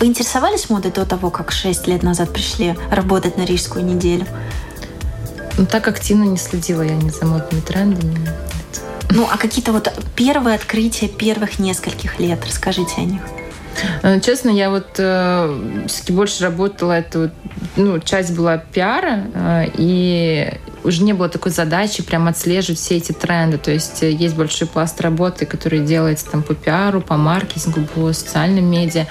Вы 0.00 0.06
интересовались 0.06 0.68
модой 0.68 0.90
до 0.90 1.06
того, 1.06 1.30
как 1.30 1.52
6 1.52 1.86
лет 1.86 2.02
назад 2.02 2.32
пришли 2.32 2.76
работать 2.90 3.38
на 3.38 3.44
Рижскую 3.44 3.84
неделю? 3.84 4.26
Ну, 5.56 5.66
так 5.66 5.86
активно 5.86 6.24
не 6.24 6.36
следила 6.36 6.82
я 6.82 6.96
ни 6.96 7.10
за 7.10 7.24
модными 7.24 7.60
трендами. 7.60 8.28
Ну, 9.10 9.28
а 9.30 9.38
какие-то 9.38 9.72
вот 9.72 9.92
первые 10.16 10.56
открытия 10.56 11.08
первых 11.08 11.60
нескольких 11.60 12.18
лет? 12.18 12.44
Расскажите 12.44 12.94
о 12.98 13.04
них. 13.04 13.22
Э, 14.02 14.20
честно, 14.20 14.50
я 14.50 14.70
вот 14.70 14.88
э, 14.98 15.84
все-таки 15.86 16.12
больше 16.12 16.42
работала, 16.44 16.92
это 16.92 17.18
вот, 17.20 17.30
ну, 17.76 18.00
часть 18.00 18.34
была 18.34 18.58
пиара, 18.58 19.24
э, 19.34 19.66
и 19.76 20.52
уже 20.84 21.02
не 21.02 21.12
было 21.12 21.28
такой 21.28 21.52
задачи 21.52 22.02
прям 22.02 22.28
отслеживать 22.28 22.78
все 22.78 22.96
эти 22.96 23.12
тренды. 23.12 23.58
То 23.58 23.70
есть 23.70 24.02
э, 24.02 24.10
есть 24.10 24.34
большой 24.36 24.68
пласт 24.68 25.00
работы, 25.00 25.46
который 25.46 25.80
делается 25.80 26.26
там 26.30 26.42
по 26.42 26.54
пиару, 26.54 27.00
по 27.00 27.16
маркетингу, 27.16 27.82
по 27.82 28.12
социальным 28.12 28.70
медиа. 28.70 29.06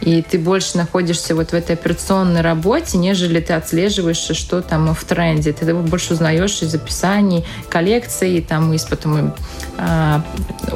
И 0.00 0.22
ты 0.22 0.38
больше 0.38 0.76
находишься 0.76 1.34
вот 1.34 1.50
в 1.50 1.54
этой 1.54 1.76
операционной 1.76 2.40
работе, 2.40 2.98
нежели 2.98 3.40
ты 3.40 3.52
отслеживаешь, 3.52 4.16
что 4.16 4.60
там 4.60 4.94
в 4.94 5.04
тренде. 5.04 5.52
Ты 5.52 5.72
больше 5.74 6.14
узнаешь 6.14 6.62
из 6.62 6.74
описаний 6.74 7.44
коллекций, 7.68 8.40
там 8.40 8.72
из 8.72 8.84
потом 8.84 9.34
а, 9.78 10.22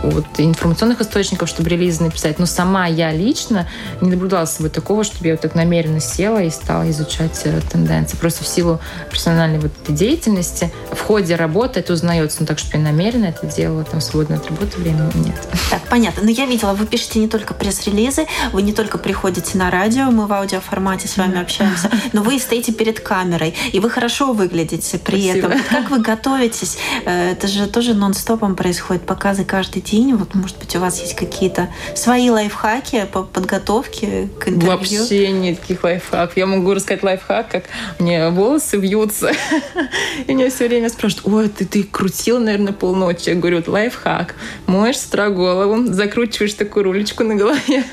от 0.02 0.26
информационных 0.38 1.00
источников, 1.00 1.48
чтобы 1.48 1.68
релизы 1.68 2.04
написать. 2.04 2.38
Но 2.38 2.46
сама 2.46 2.86
я 2.86 3.12
лично 3.12 3.68
не 4.00 4.10
наблюдала 4.10 4.46
с 4.46 4.56
собой 4.56 4.70
такого, 4.70 5.04
чтобы 5.04 5.26
я 5.26 5.34
вот 5.34 5.40
так 5.40 5.54
намеренно 5.54 6.00
села 6.00 6.42
и 6.42 6.50
стала 6.50 6.88
изучать 6.90 7.40
э, 7.44 7.60
тенденции. 7.70 8.16
Просто 8.16 8.44
в 8.44 8.48
силу 8.48 8.80
профессиональной 9.08 9.58
вот 9.58 9.72
этой 9.82 9.94
деятельности 9.94 10.27
деятельности 10.28 10.70
в 10.92 11.00
ходе 11.00 11.34
работы 11.36 11.80
это 11.80 11.92
узнается. 11.92 12.38
Ну, 12.40 12.46
так 12.46 12.58
что 12.58 12.76
я 12.76 12.82
намеренно 12.82 13.26
это 13.26 13.46
делала, 13.46 13.84
там 13.84 14.00
свободное 14.00 14.38
от 14.38 14.48
работы 14.48 14.78
времени 14.78 15.10
нет. 15.26 15.34
Так, 15.70 15.82
понятно. 15.88 16.22
Но 16.22 16.30
я 16.30 16.46
видела, 16.46 16.72
вы 16.74 16.86
пишете 16.86 17.18
не 17.18 17.28
только 17.28 17.54
пресс-релизы, 17.54 18.26
вы 18.52 18.62
не 18.62 18.72
только 18.72 18.98
приходите 18.98 19.56
на 19.58 19.70
радио, 19.70 20.10
мы 20.10 20.26
в 20.26 20.32
аудиоформате 20.32 21.08
с 21.08 21.16
вами 21.16 21.40
общаемся, 21.40 21.90
но 22.12 22.22
вы 22.22 22.38
стоите 22.38 22.72
перед 22.72 23.00
камерой, 23.00 23.54
и 23.72 23.80
вы 23.80 23.90
хорошо 23.90 24.32
выглядите 24.32 24.98
при 24.98 25.22
Спасибо. 25.22 25.48
этом. 25.48 25.58
Вот 25.58 25.66
как 25.68 25.90
вы 25.90 26.00
готовитесь? 26.00 26.78
Э, 27.04 27.32
это 27.32 27.48
же 27.48 27.66
тоже 27.66 27.94
нон-стопом 27.94 28.56
происходит, 28.56 29.06
показы 29.06 29.44
каждый 29.44 29.82
день. 29.82 30.14
Вот, 30.14 30.34
может 30.34 30.58
быть, 30.58 30.74
у 30.76 30.80
вас 30.80 31.00
есть 31.00 31.14
какие-то 31.14 31.68
свои 31.94 32.30
лайфхаки 32.30 33.06
по 33.12 33.22
подготовке 33.22 34.28
к 34.38 34.48
интервью? 34.48 35.00
Вообще 35.00 35.30
нет 35.30 35.60
таких 35.60 35.84
лайфхаков. 35.84 36.36
Я 36.36 36.46
могу 36.46 36.74
рассказать 36.74 37.02
лайфхак, 37.02 37.50
как 37.50 37.64
мне 37.98 38.28
волосы 38.30 38.76
вьются. 38.76 39.32
И 40.26 40.34
меня 40.34 40.50
все 40.50 40.68
время 40.68 40.88
спрашивают, 40.88 41.34
ой, 41.34 41.48
ты, 41.48 41.64
ты 41.64 41.82
крутила, 41.82 42.38
наверное, 42.38 42.72
полночи. 42.72 43.30
Я 43.30 43.34
говорю, 43.34 43.58
вот 43.58 43.68
лайфхак. 43.68 44.34
Моешь 44.66 44.98
с 44.98 45.06
утра 45.06 45.28
голову, 45.30 45.86
закручиваешь 45.92 46.54
такую 46.54 46.84
рулечку 46.84 47.24
на 47.24 47.34
голове, 47.34 47.84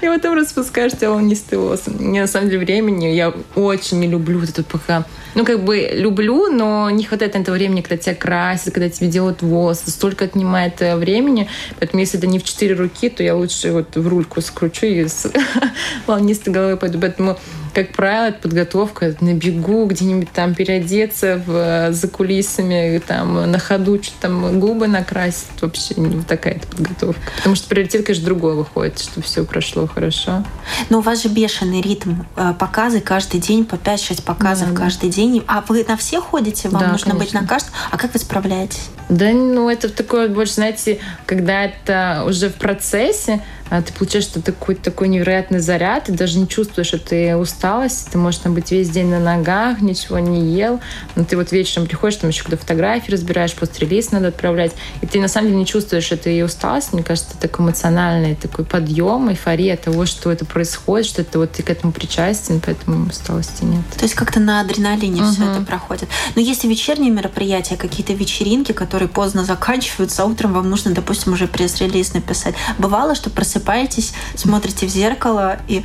и 0.00 0.06
потом 0.06 0.34
распускаешь 0.34 0.92
волнистые 1.00 1.58
волосы. 1.58 1.90
Мне 1.90 2.22
на 2.22 2.26
самом 2.26 2.50
деле 2.50 2.64
времени, 2.64 3.06
я 3.06 3.32
очень 3.54 4.00
не 4.00 4.08
люблю 4.08 4.38
вот 4.38 4.48
это 4.48 4.62
пока 4.62 5.04
ну, 5.34 5.44
как 5.44 5.64
бы 5.64 5.90
люблю, 5.94 6.50
но 6.50 6.90
не 6.90 7.04
хватает 7.04 7.34
на 7.34 7.38
это 7.38 7.52
времени, 7.52 7.80
когда 7.80 7.96
тебя 7.96 8.14
красят, 8.14 8.74
когда 8.74 8.88
тебе 8.88 9.08
делают 9.08 9.42
волосы. 9.42 9.90
Столько 9.90 10.24
отнимает 10.26 10.82
э, 10.82 10.96
времени. 10.96 11.48
Поэтому, 11.78 12.00
если 12.00 12.18
это 12.18 12.26
не 12.26 12.38
в 12.38 12.44
четыре 12.44 12.74
руки, 12.74 13.08
то 13.08 13.22
я 13.22 13.34
лучше 13.34 13.72
вот 13.72 13.96
в 13.96 14.08
рульку 14.08 14.40
скручу 14.40 14.86
и 14.86 15.06
с 15.06 15.30
волнистой 16.06 16.52
головой 16.52 16.76
пойду. 16.76 16.98
Поэтому 17.00 17.38
как 17.74 17.92
правило, 17.92 18.26
это 18.26 18.40
подготовка 18.40 19.14
на 19.20 19.34
бегу, 19.34 19.86
где-нибудь 19.86 20.30
там 20.32 20.54
переодеться 20.54 21.42
в, 21.44 21.92
за 21.92 22.08
кулисами, 22.08 23.00
там 23.06 23.50
на 23.50 23.58
ходу 23.58 24.02
что-то 24.02 24.20
там 24.20 24.60
губы 24.60 24.86
накрасить. 24.86 25.46
Вообще 25.60 25.94
вот 25.96 26.26
такая 26.26 26.54
это 26.54 26.66
подготовка. 26.66 27.20
Потому 27.36 27.56
что 27.56 27.68
приоритет, 27.68 28.04
конечно, 28.04 28.24
другой 28.24 28.54
выходит, 28.54 28.98
что 28.98 29.22
все 29.22 29.44
прошло 29.44 29.86
хорошо. 29.86 30.44
Но 30.90 30.98
у 30.98 31.00
вас 31.00 31.22
же 31.22 31.28
бешеный 31.28 31.80
ритм. 31.80 32.22
Э, 32.36 32.52
показы 32.58 33.00
каждый 33.00 33.40
день, 33.40 33.64
по 33.64 33.76
5-6 33.76 34.22
показов 34.22 34.72
да, 34.72 34.76
каждый 34.76 35.10
да. 35.10 35.16
день. 35.16 35.44
А 35.46 35.64
вы 35.66 35.84
на 35.84 35.96
все 35.96 36.20
ходите? 36.20 36.68
Вам 36.68 36.80
да, 36.80 36.88
нужно 36.88 37.12
конечно. 37.12 37.40
быть 37.40 37.42
на 37.42 37.48
каждом? 37.48 37.72
А 37.90 37.96
как 37.96 38.12
вы 38.12 38.18
справляетесь? 38.18 38.90
Да, 39.08 39.30
ну 39.32 39.68
это 39.68 39.88
такое 39.88 40.28
больше, 40.28 40.54
знаете, 40.54 40.98
когда 41.26 41.64
это 41.64 42.24
уже 42.26 42.48
в 42.48 42.54
процессе, 42.54 43.42
ты 43.80 43.92
получаешь 43.92 44.24
что 44.24 44.42
такой, 44.42 44.74
такой 44.74 45.08
невероятный 45.08 45.60
заряд, 45.60 46.04
ты 46.04 46.12
даже 46.12 46.38
не 46.38 46.46
чувствуешь, 46.46 46.88
что 46.88 46.98
ты 46.98 47.34
усталость, 47.36 48.10
ты 48.10 48.18
можешь 48.18 48.40
там 48.40 48.54
быть 48.54 48.70
весь 48.70 48.90
день 48.90 49.06
на 49.06 49.18
ногах, 49.18 49.80
ничего 49.80 50.18
не 50.18 50.54
ел, 50.54 50.80
но 51.16 51.24
ты 51.24 51.36
вот 51.36 51.52
вечером 51.52 51.86
приходишь, 51.86 52.18
там 52.18 52.28
еще 52.28 52.42
когда 52.42 52.58
фотографии 52.58 53.10
разбираешь, 53.10 53.54
пост-релиз 53.54 54.10
надо 54.10 54.28
отправлять, 54.28 54.72
и 55.00 55.06
ты 55.06 55.20
на 55.20 55.28
самом 55.28 55.48
деле 55.48 55.60
не 55.60 55.66
чувствуешь 55.66 56.04
что 56.04 56.16
ты 56.18 56.44
усталость, 56.44 56.92
мне 56.92 57.02
кажется, 57.02 57.30
это 57.30 57.48
такой 57.48 57.64
эмоциональный 57.64 58.34
такой 58.34 58.64
подъем, 58.64 59.30
эйфория 59.30 59.76
того, 59.76 60.04
что 60.04 60.30
это 60.30 60.44
происходит, 60.44 61.06
что 61.06 61.22
это 61.22 61.38
вот 61.38 61.52
ты 61.52 61.62
к 61.62 61.70
этому 61.70 61.92
причастен, 61.92 62.60
поэтому 62.60 63.06
усталости 63.06 63.64
нет. 63.64 63.84
То 63.96 64.02
есть 64.02 64.14
как-то 64.14 64.40
на 64.40 64.60
адреналине 64.60 65.22
угу. 65.22 65.32
все 65.32 65.50
это 65.50 65.62
проходит. 65.62 66.08
Но 66.34 66.42
если 66.42 66.68
вечерние 66.68 67.10
мероприятия, 67.10 67.76
какие-то 67.76 68.12
вечеринки, 68.12 68.72
которые 68.72 69.08
поздно 69.08 69.44
заканчиваются, 69.44 70.24
а 70.24 70.26
утром 70.26 70.52
вам 70.52 70.68
нужно, 70.68 70.92
допустим, 70.92 71.32
уже 71.32 71.46
пресс-релиз 71.46 72.14
написать. 72.14 72.54
Бывало, 72.78 73.14
что 73.14 73.30
просыпаетесь 73.30 73.61
просыпаетесь, 73.62 74.12
смотрите 74.34 74.86
в 74.86 74.90
зеркало 74.90 75.58
и 75.68 75.84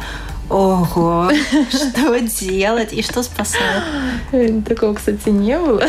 Ого, 0.50 1.30
что 1.70 2.20
делать 2.20 2.94
и 2.94 3.02
что 3.02 3.22
спасает? 3.22 3.84
Такого, 4.66 4.94
кстати, 4.94 5.30
не 5.30 5.60
было. 5.60 5.84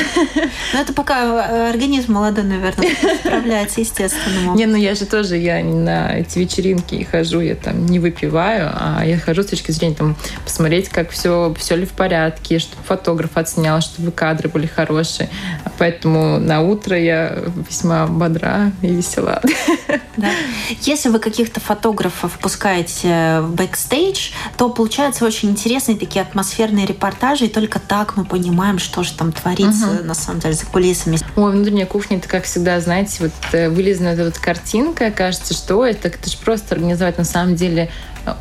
Ну, 0.72 0.80
это 0.80 0.92
пока 0.92 1.46
э, 1.48 1.70
организм 1.70 2.14
молодой, 2.14 2.44
наверное, 2.44 2.90
справляется 3.20 3.80
естественно. 3.80 4.54
Не, 4.54 4.66
ну 4.66 4.76
я 4.76 4.94
же 4.94 5.06
тоже, 5.06 5.36
я 5.36 5.62
на 5.62 6.18
эти 6.18 6.40
вечеринки 6.40 7.06
хожу, 7.10 7.40
я 7.40 7.54
там 7.54 7.86
не 7.86 8.00
выпиваю, 8.00 8.70
а 8.74 9.04
я 9.04 9.18
хожу 9.18 9.42
с 9.42 9.46
точки 9.46 9.70
зрения 9.70 9.94
там 9.94 10.16
посмотреть, 10.44 10.88
как 10.88 11.10
все, 11.10 11.54
все 11.56 11.76
ли 11.76 11.86
в 11.86 11.92
порядке, 11.92 12.58
чтобы 12.58 12.82
фотограф 12.82 13.30
отснял, 13.34 13.80
чтобы 13.80 14.10
кадры 14.10 14.48
были 14.48 14.66
хорошие. 14.66 15.28
Поэтому 15.78 16.38
на 16.38 16.62
утро 16.62 16.98
я 16.98 17.38
весьма 17.68 18.06
бодра 18.06 18.72
и 18.82 18.88
весела. 18.88 19.40
Да. 20.16 20.30
Если 20.82 21.10
вы 21.10 21.20
каких-то 21.20 21.60
фотографов 21.60 22.38
пускаете 22.40 23.40
в 23.42 23.54
бэкстейдж, 23.54 24.30
то 24.56 24.68
получаются 24.68 25.24
очень 25.24 25.50
интересные 25.50 25.96
такие 25.96 26.22
атмосферные 26.22 26.86
репортажи, 26.86 27.46
и 27.46 27.48
только 27.48 27.78
так 27.78 28.16
мы 28.16 28.24
понимаем, 28.24 28.78
что 28.78 29.02
же 29.02 29.12
там 29.12 29.32
творится 29.32 29.86
угу. 29.88 30.04
на 30.04 30.14
самом 30.14 30.40
деле 30.40 30.54
за 30.54 30.66
кулисами. 30.66 31.18
Ой, 31.36 31.52
внутренняя 31.52 31.86
кухня, 31.86 32.18
это 32.18 32.28
как 32.28 32.44
всегда, 32.44 32.80
знаете, 32.80 33.16
вот 33.20 33.32
э, 33.52 33.68
вылизанная 33.68 34.14
эта 34.14 34.24
вот 34.24 34.38
картинка, 34.38 35.10
кажется, 35.10 35.54
что 35.54 35.84
это, 35.84 36.08
это 36.08 36.30
же 36.30 36.36
просто 36.38 36.74
организовать 36.74 37.18
на 37.18 37.24
самом 37.24 37.56
деле 37.56 37.90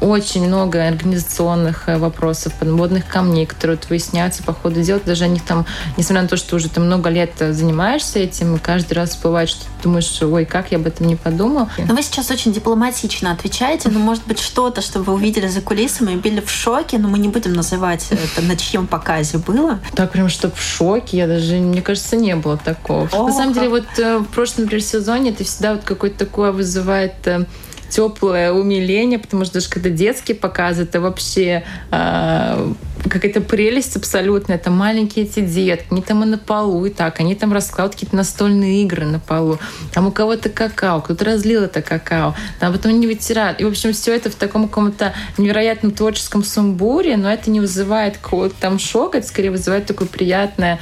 очень 0.02 0.46
много 0.48 0.86
организационных 0.86 1.88
э, 1.88 1.98
вопросов, 1.98 2.54
подводных 2.54 3.08
камней, 3.08 3.46
которые 3.46 3.78
вот 3.78 3.90
выясняются 3.90 4.44
по 4.44 4.54
ходу 4.54 4.82
дела. 4.82 5.00
Даже 5.06 5.26
о 5.26 5.28
них 5.28 5.44
там, 5.44 5.66
несмотря 5.98 6.24
на 6.24 6.28
то, 6.28 6.38
что 6.38 6.56
уже 6.56 6.70
ты 6.70 6.80
много 6.80 7.10
лет 7.10 7.32
занимаешься 7.38 8.20
этим, 8.20 8.56
и 8.56 8.60
каждый 8.60 8.94
раз 8.94 9.18
бывает, 9.18 9.50
что 9.50 9.62
ты 9.62 9.84
думаешь, 9.84 10.22
ой, 10.22 10.46
как 10.46 10.72
я 10.72 10.78
об 10.78 10.88
этом 10.88 11.08
не 11.08 11.16
подумал. 11.16 11.70
Но 11.78 11.96
вы 11.96 12.02
сейчас 12.02 12.32
очень 12.32 12.54
дипломатично 12.54 13.32
отвечаете, 13.32 13.90
но 13.90 14.00
может 14.00 14.26
быть 14.26 14.40
что-то, 14.40 14.82
что 14.82 15.02
вы 15.02 15.14
увидели 15.14 15.48
за 15.48 15.62
кулисами 15.62 16.14
и 16.14 16.16
были 16.16 16.40
в 16.40 16.50
шоке, 16.50 16.98
но 16.98 17.08
мы 17.08 17.20
не 17.20 17.28
будем 17.28 17.54
называть 17.54 18.08
это, 18.12 18.42
на 18.46 18.56
чьем 18.56 18.88
показе 18.88 19.38
было. 19.38 19.80
Так 19.96 20.12
прям, 20.12 20.30
что 20.30 20.50
в 20.50 20.62
шоке, 20.62 21.18
я 21.18 21.28
даже, 21.28 21.56
мне 21.56 21.82
кажется, 21.82 22.16
не 22.16 22.36
было 22.36 22.58
такого. 22.58 23.10
О, 23.12 23.28
на 23.28 23.34
самом 23.34 23.54
деле, 23.54 23.70
вот 23.70 23.88
э, 23.98 24.18
в 24.20 24.26
прошлом, 24.26 24.64
например, 24.64 24.84
сезоне 24.84 25.32
это 25.32 25.44
всегда 25.44 25.74
вот 25.74 25.84
какое-то 25.84 26.20
такое 26.20 26.52
вызывает 26.52 27.16
э, 27.26 27.46
теплое 27.90 28.52
умиление, 28.52 29.20
потому 29.20 29.46
что 29.46 29.56
даже 29.56 29.70
когда 29.70 29.90
детские 29.90 30.36
показы, 30.36 30.84
это 30.84 31.00
вообще 31.00 31.64
э, 31.92 32.74
какая-то 33.10 33.42
прелесть 33.42 33.96
абсолютная. 33.96 34.58
Это 34.58 34.70
маленькие 34.70 35.26
эти 35.26 35.40
детки, 35.40 35.88
они 35.92 36.02
там 36.02 36.24
и 36.24 36.26
на 36.26 36.38
полу, 36.38 36.86
и 36.86 36.90
так, 36.90 37.20
они 37.20 37.36
там 37.36 37.54
раскладывают 37.54 37.94
какие-то 37.94 38.16
настольные 38.16 38.84
игры 38.84 39.06
на 39.06 39.20
полу. 39.20 39.60
Там 39.94 40.08
у 40.08 40.12
кого-то 40.12 40.50
какао, 40.50 41.02
кто-то 41.02 41.26
разлил 41.26 41.64
это 41.64 41.82
какао, 41.82 42.36
там 42.60 42.74
потом 42.74 42.92
они 42.92 43.08
вытирают. 43.08 43.60
И, 43.62 43.64
в 43.64 43.70
общем, 43.70 43.94
все 43.94 44.16
это 44.16 44.30
в 44.30 44.36
таком 44.36 44.68
каком-то 44.68 45.14
невероятном 45.38 45.92
творческом 45.92 46.44
сумбуре, 46.44 47.18
но 47.18 47.32
это 47.32 47.50
не 47.50 47.60
вызывает 47.60 48.18
какого-то 48.18 48.56
там 48.60 48.80
шока, 48.80 49.20
это 49.20 49.28
скорее 49.28 49.52
вызывает 49.52 49.86
такое 49.86 50.08
приятное 50.08 50.80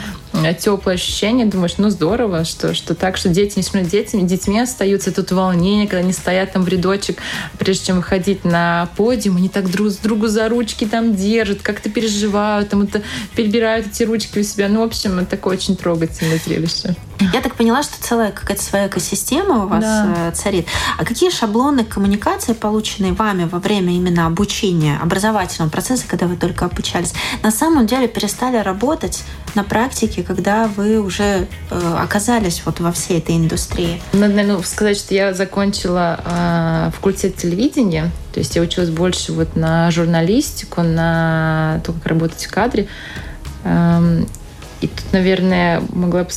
теплое 0.60 0.96
ощущение. 0.96 1.46
Думаешь, 1.46 1.76
ну 1.78 1.90
здорово, 1.90 2.46
что, 2.46 2.74
что 2.74 2.96
так, 2.96 3.18
что 3.18 3.30
дети, 3.30 3.58
несмотря 3.58 3.84
на 3.84 3.90
детьми, 3.90 4.24
детьми 4.24 4.60
остаются. 4.60 5.12
Тут 5.12 5.32
волнение, 5.32 5.88
когда 5.88 6.04
они 6.04 6.14
стоят 6.14 6.54
там 6.54 6.64
в 6.64 6.68
рядочек, 6.68 7.20
прежде 7.58 7.88
чем 7.88 7.98
выходить 7.98 8.46
на 8.46 8.90
подиум, 8.98 9.38
они 9.38 9.50
так 9.50 9.70
друг 9.70 9.90
с 9.90 9.98
другу 9.98 10.28
за 10.28 10.50
ручки 10.50 10.86
там 10.86 11.16
держат, 11.16 11.62
как-то 11.62 11.90
переживают, 11.90 12.70
там 12.70 12.84
это 12.84 13.02
перебирают 13.36 13.88
эти 13.88 14.04
ручки 14.04 14.40
у 14.40 14.44
себя. 14.44 14.68
Ну, 14.68 14.82
в 14.82 14.84
общем, 14.84 15.20
это 15.20 15.32
такое 15.32 15.58
очень 15.58 15.76
трогательное 15.76 16.40
зрелище. 16.44 16.96
Я 17.34 17.42
так 17.42 17.56
поняла, 17.56 17.84
что 17.84 18.02
целая 18.02 18.32
какая-то 18.32 18.62
своя 18.62 18.88
экосистема 18.88 19.66
у 19.66 19.68
вас 19.68 19.84
да. 19.84 20.14
Э, 20.18 20.32
царит. 20.34 20.68
А 20.98 21.06
какие 21.06 21.30
шаблоны 21.30 21.84
коммуникации, 21.84 22.54
полученные 22.54 23.14
вами 23.14 23.46
во 23.46 23.60
время 23.60 23.94
именно 23.94 24.26
обучения, 24.26 25.00
образовательного 25.02 25.70
процесса, 25.70 26.06
когда 26.08 26.28
вы 26.28 26.36
только 26.36 26.66
обучались, 26.66 27.14
на 27.42 27.52
самом 27.52 27.88
деле 27.88 28.08
перестали 28.08 28.58
работать 28.58 29.24
на 29.56 29.64
практике, 29.64 30.24
когда 30.24 30.68
вы 30.68 31.00
уже 31.00 31.48
э, 31.70 31.98
оказались 31.98 32.62
вот 32.66 32.80
во 32.80 32.92
всей 32.92 33.20
этой 33.20 33.38
индустрии? 33.38 34.02
Надо, 34.14 34.34
наверное, 34.34 34.64
сказать, 34.64 34.98
что 34.98 35.14
я 35.14 35.34
закончила 35.34 36.20
э, 36.26 36.92
факультет 36.96 37.38
телевидения, 37.38 38.12
то 38.34 38.40
есть 38.40 38.56
я 38.56 38.62
училась 38.62 38.90
больше 38.90 39.32
вот 39.32 39.56
на 39.56 39.90
журналистику, 39.92 40.82
на 40.82 41.80
то, 41.86 41.94
как 41.94 42.06
работать 42.08 42.46
в 42.46 42.52
кадре. 42.52 42.88
Эм, 43.64 44.28
и 44.82 44.88
тут, 44.88 45.14
наверное, 45.14 45.82
могла 45.94 46.24
бы... 46.24 46.30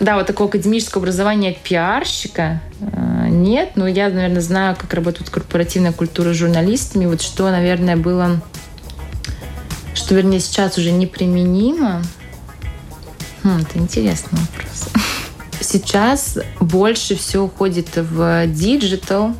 Да, 0.00 0.16
вот 0.16 0.26
такого 0.26 0.48
академического 0.48 1.02
образования 1.02 1.56
пиарщика 1.62 2.60
э, 2.80 3.26
нет, 3.28 3.72
но 3.76 3.86
я, 3.86 4.08
наверное, 4.08 4.40
знаю, 4.40 4.76
как 4.76 4.92
работает 4.94 5.30
корпоративная 5.30 5.92
культура 5.92 6.32
с 6.32 6.36
журналистами. 6.36 7.06
Вот 7.06 7.22
что, 7.22 7.50
наверное, 7.50 7.96
было... 7.96 8.40
Что, 9.94 10.14
вернее, 10.14 10.40
сейчас 10.40 10.78
уже 10.78 10.90
неприменимо. 10.90 12.02
Хм, 13.42 13.60
это 13.60 13.78
интересный 13.78 14.38
вопрос. 14.40 14.88
Сейчас 15.60 16.38
больше 16.60 17.14
все 17.14 17.42
уходит 17.42 17.88
в 17.94 18.46
digital, 18.48 19.34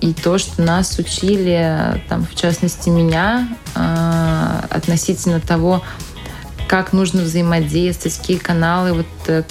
и 0.00 0.14
то, 0.14 0.38
что 0.38 0.62
нас 0.62 0.98
учили, 0.98 2.02
там, 2.08 2.26
в 2.26 2.34
частности, 2.34 2.88
меня, 2.88 3.48
э, 3.74 4.60
относительно 4.70 5.40
того, 5.40 5.82
как 6.70 6.92
нужно 6.92 7.22
взаимодействовать, 7.22 8.16
какие 8.16 8.36
каналы 8.36 8.92
вот 8.92 9.06
э, 9.26 9.42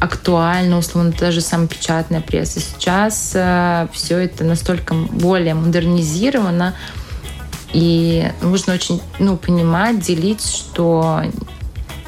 актуальны, 0.00 0.74
условно, 0.74 1.14
даже 1.16 1.40
самая 1.40 1.68
печатная 1.68 2.20
пресса. 2.20 2.58
Сейчас 2.58 3.30
э, 3.32 3.86
все 3.92 4.18
это 4.18 4.42
настолько 4.42 4.94
более 4.94 5.54
модернизировано, 5.54 6.74
и 7.72 8.28
нужно 8.42 8.74
очень 8.74 9.00
ну, 9.20 9.36
понимать, 9.36 10.00
делить, 10.00 10.44
что 10.44 11.22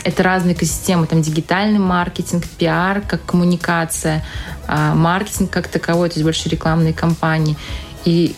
это 0.03 0.25
разные 0.25 0.57
экосистемы, 0.57 1.07
там 1.07 1.23
дигитальный 1.23 1.79
маркетинг, 1.79 2.45
пиар 2.59 3.03
как 3.03 3.25
коммуникация, 3.25 4.25
а, 4.67 4.97
маркетинг 4.97 5.53
как 5.53 5.69
таковой, 5.69 6.09
то 6.09 6.15
есть 6.15 6.25
больше 6.25 6.49
рекламные 6.49 6.93
кампании. 6.93 7.57
И 8.05 8.35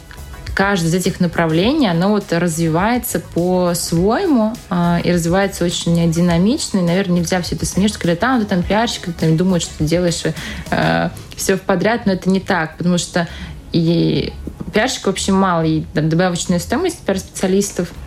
каждое 0.54 0.88
из 0.88 0.94
этих 0.94 1.20
направлений, 1.20 1.88
оно 1.88 2.10
вот 2.10 2.32
развивается 2.32 3.20
по-своему 3.20 4.54
э, 4.70 5.00
и 5.04 5.12
развивается 5.12 5.64
очень 5.64 6.10
динамично. 6.12 6.78
И, 6.78 6.82
наверное, 6.82 7.20
нельзя 7.20 7.40
все 7.42 7.54
это 7.54 7.66
смешивать. 7.66 8.00
Когда 8.00 8.16
там, 8.16 8.40
ты 8.40 8.46
там 8.46 8.62
пиарщик, 8.62 9.14
ты 9.14 9.32
думаешь, 9.36 9.62
что 9.62 9.78
ты 9.78 9.84
делаешь 9.84 10.22
э, 10.70 11.10
все 11.36 11.56
подряд, 11.56 12.06
но 12.06 12.12
это 12.12 12.28
не 12.28 12.40
так, 12.40 12.76
потому 12.76 12.98
что 12.98 13.28
и 13.72 14.32
пиарщиков 14.72 15.06
вообще 15.06 15.32
мало, 15.32 15.62
и 15.62 15.84
там, 15.94 16.08
добавочная 16.08 16.58
стоимость 16.58 17.00
пиар-специалистов– 17.00 17.88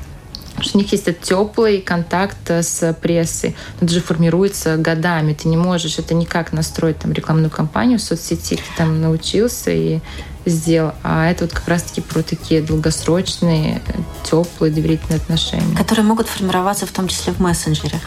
что 0.61 0.77
у 0.77 0.81
них 0.81 0.91
есть 0.91 1.07
этот 1.07 1.21
теплый 1.21 1.81
контакт 1.81 2.49
с 2.49 2.93
прессой. 3.01 3.55
Это 3.81 3.93
же 3.93 4.01
формируется 4.01 4.77
годами. 4.77 5.33
Ты 5.33 5.47
не 5.47 5.57
можешь 5.57 5.99
это 5.99 6.13
никак 6.13 6.53
настроить 6.53 6.99
там 6.99 7.11
рекламную 7.11 7.49
кампанию 7.49 7.99
в 7.99 8.01
соцсети. 8.01 8.55
Ты 8.55 8.63
там 8.77 9.01
научился 9.01 9.71
и 9.71 9.99
сделал. 10.45 10.93
А 11.03 11.29
это 11.29 11.45
вот 11.45 11.53
как 11.53 11.67
раз-таки 11.67 12.01
про 12.01 12.21
такие 12.21 12.61
долгосрочные, 12.61 13.81
теплые, 14.23 14.71
доверительные 14.73 15.17
отношения. 15.17 15.75
Которые 15.75 16.05
могут 16.05 16.27
формироваться 16.27 16.85
в 16.85 16.91
том 16.91 17.07
числе 17.07 17.33
в 17.33 17.39
мессенджере. 17.39 17.99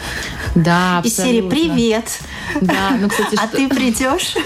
Да, 0.55 1.01
Из 1.03 1.15
серии 1.15 1.47
«Привет!» 1.47 2.19
Да, 2.61 2.97
ну, 2.99 3.09
кстати, 3.09 3.35
А 3.35 3.47
что... 3.47 3.57
ты 3.57 3.69
придешь? 3.69 4.35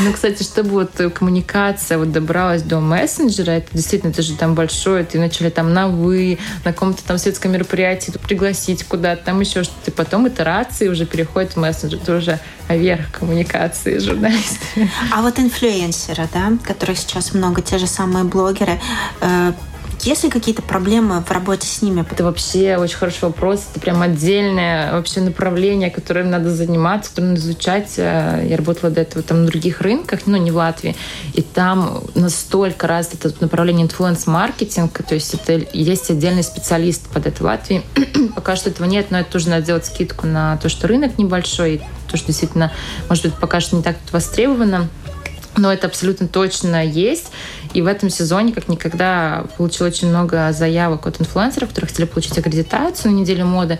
Ну, 0.00 0.12
кстати, 0.12 0.42
чтобы 0.42 0.70
вот 0.70 0.90
коммуникация 1.14 1.98
вот 1.98 2.10
добралась 2.10 2.62
до 2.62 2.80
мессенджера, 2.80 3.52
это 3.52 3.68
действительно, 3.72 4.10
это 4.10 4.22
же 4.22 4.34
там 4.34 4.54
большое, 4.54 5.04
ты 5.04 5.18
вначале 5.18 5.50
там 5.50 5.72
на 5.72 5.88
«вы», 5.88 6.38
на 6.64 6.72
каком-то 6.72 7.04
там 7.04 7.18
светском 7.18 7.52
мероприятии 7.52 8.12
пригласить 8.12 8.84
куда-то, 8.84 9.24
там 9.24 9.40
еще 9.40 9.62
что-то, 9.62 9.90
и 9.90 9.94
потом 9.94 10.28
итерации 10.28 10.88
уже 10.88 11.06
переходит 11.06 11.52
в 11.52 11.56
мессенджер, 11.58 12.00
это 12.02 12.16
уже 12.16 12.40
верх 12.68 13.10
коммуникации 13.12 13.98
с 13.98 14.04
журналистами. 14.04 14.90
А 15.12 15.22
вот 15.22 15.38
инфлюенсеры, 15.38 16.28
да, 16.32 16.52
которых 16.62 16.98
сейчас 16.98 17.34
много, 17.34 17.62
те 17.62 17.78
же 17.78 17.86
самые 17.86 18.24
блогеры, 18.24 18.80
э, 19.20 19.52
есть 20.04 20.22
ли 20.22 20.28
какие-то 20.28 20.60
проблемы 20.60 21.22
в 21.22 21.30
работе 21.30 21.66
с 21.66 21.80
ними? 21.80 22.04
Это 22.10 22.24
вообще 22.24 22.76
очень 22.76 22.96
хороший 22.96 23.22
вопрос. 23.22 23.66
Это 23.70 23.80
прям 23.80 24.02
отдельное 24.02 24.92
вообще 24.92 25.20
направление, 25.20 25.90
которым 25.90 26.30
надо 26.30 26.50
заниматься, 26.50 27.10
которым 27.10 27.36
изучать. 27.36 27.94
Э, 27.96 28.44
я 28.46 28.56
работала 28.58 28.90
до 28.90 29.00
этого 29.00 29.22
там 29.22 29.44
на 29.44 29.46
других 29.46 29.80
рынках, 29.80 30.26
но 30.26 30.36
не 30.36 30.50
в 30.50 30.56
Латвии. 30.56 30.94
И 31.32 31.40
там 31.40 32.02
настолько 32.14 32.86
развито 32.86 33.28
это 33.28 33.42
направление 33.42 33.86
инфлюенс-маркетинг, 33.86 35.02
то 35.08 35.14
есть 35.14 35.32
это 35.32 35.66
есть 35.72 36.10
отдельный 36.10 36.42
специалист 36.42 37.08
под 37.08 37.26
это 37.26 37.42
в 37.42 37.46
Латвии. 37.46 37.82
Пока 38.34 38.56
что 38.56 38.68
этого 38.68 38.86
нет, 38.86 39.10
но 39.10 39.20
это 39.20 39.32
тоже 39.32 39.48
надо 39.48 39.62
сделать 39.62 39.86
скидку 39.86 40.26
на 40.26 40.58
то, 40.58 40.68
что 40.68 40.86
рынок 40.86 41.16
небольшой, 41.16 41.82
то, 42.14 42.18
что 42.18 42.28
действительно, 42.28 42.70
может 43.08 43.24
быть, 43.24 43.34
пока 43.34 43.60
что 43.60 43.74
не 43.76 43.82
так 43.82 43.96
востребовано. 44.12 44.88
Но 45.56 45.72
это 45.72 45.86
абсолютно 45.86 46.26
точно 46.28 46.84
есть. 46.84 47.30
И 47.74 47.82
в 47.82 47.86
этом 47.86 48.10
сезоне, 48.10 48.52
как 48.52 48.68
никогда, 48.68 49.46
получил 49.56 49.86
очень 49.86 50.08
много 50.08 50.52
заявок 50.52 51.06
от 51.06 51.20
инфлюенсеров, 51.20 51.68
которые 51.70 51.88
хотели 51.88 52.06
получить 52.06 52.38
аккредитацию 52.38 53.12
на 53.12 53.16
неделю 53.16 53.46
моды. 53.46 53.78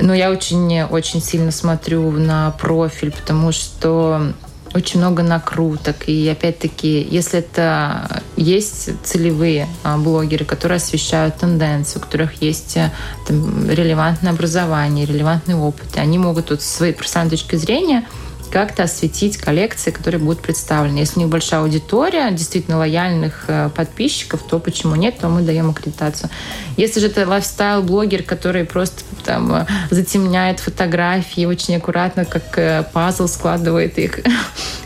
Но 0.00 0.14
я 0.14 0.30
очень-очень 0.30 1.20
сильно 1.20 1.50
смотрю 1.50 2.10
на 2.12 2.52
профиль, 2.52 3.12
потому 3.12 3.50
что 3.52 4.32
очень 4.74 5.00
много 5.00 5.22
накруток. 5.22 6.08
И 6.08 6.28
опять-таки, 6.28 7.06
если 7.10 7.40
это 7.40 8.22
есть 8.36 8.90
целевые 9.04 9.68
а, 9.82 9.98
блогеры, 9.98 10.44
которые 10.44 10.76
освещают 10.76 11.36
тенденции, 11.36 11.98
у 11.98 12.02
которых 12.02 12.42
есть 12.42 12.76
э, 12.76 12.92
там, 13.26 13.68
релевантное 13.68 14.32
образование, 14.32 15.06
релевантный 15.06 15.54
опыт, 15.54 15.96
они 15.96 16.18
могут 16.18 16.50
вот, 16.50 16.62
с 16.62 16.66
своей 16.66 16.92
профессиональной 16.92 17.30
точки 17.30 17.56
зрения 17.56 18.04
как-то 18.48 18.84
осветить 18.84 19.36
коллекции, 19.36 19.90
которые 19.90 20.20
будут 20.20 20.40
представлены. 20.40 20.98
Если 20.98 21.18
у 21.18 21.22
них 21.22 21.30
большая 21.30 21.60
аудитория, 21.60 22.30
действительно 22.30 22.78
лояльных 22.78 23.44
э, 23.48 23.70
подписчиков, 23.74 24.42
то 24.42 24.58
почему 24.58 24.96
нет, 24.96 25.18
то 25.20 25.28
мы 25.28 25.42
даем 25.42 25.70
аккредитацию. 25.70 26.30
Если 26.76 27.00
же 27.00 27.06
это 27.06 27.26
лайфстайл-блогер, 27.26 28.22
который 28.22 28.64
просто 28.64 29.04
там 29.24 29.52
э, 29.54 29.66
затемняет 29.90 30.60
фотографии, 30.60 31.44
очень 31.44 31.76
аккуратно, 31.76 32.24
как 32.24 32.58
э, 32.58 32.84
пазл 32.92 33.28
складывает 33.28 33.98
их 33.98 34.20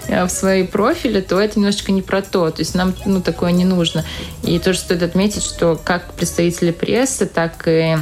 в 0.09 0.29
свои 0.29 0.65
профили, 0.67 1.21
то 1.21 1.41
это 1.41 1.59
немножечко 1.59 1.93
не 1.93 2.03
про 2.03 2.23
то. 2.23 2.51
То 2.51 2.61
есть 2.61 2.75
нам 2.75 2.95
ну, 3.07 3.23
такое 3.23 3.53
не 3.53 3.65
нужно. 3.65 4.05
И 4.43 4.59
тоже 4.59 4.79
стоит 4.79 5.03
отметить, 5.03 5.43
что 5.43 5.81
как 5.83 6.13
представители 6.15 6.71
прессы, 6.73 7.27
так 7.27 7.63
и 7.67 7.97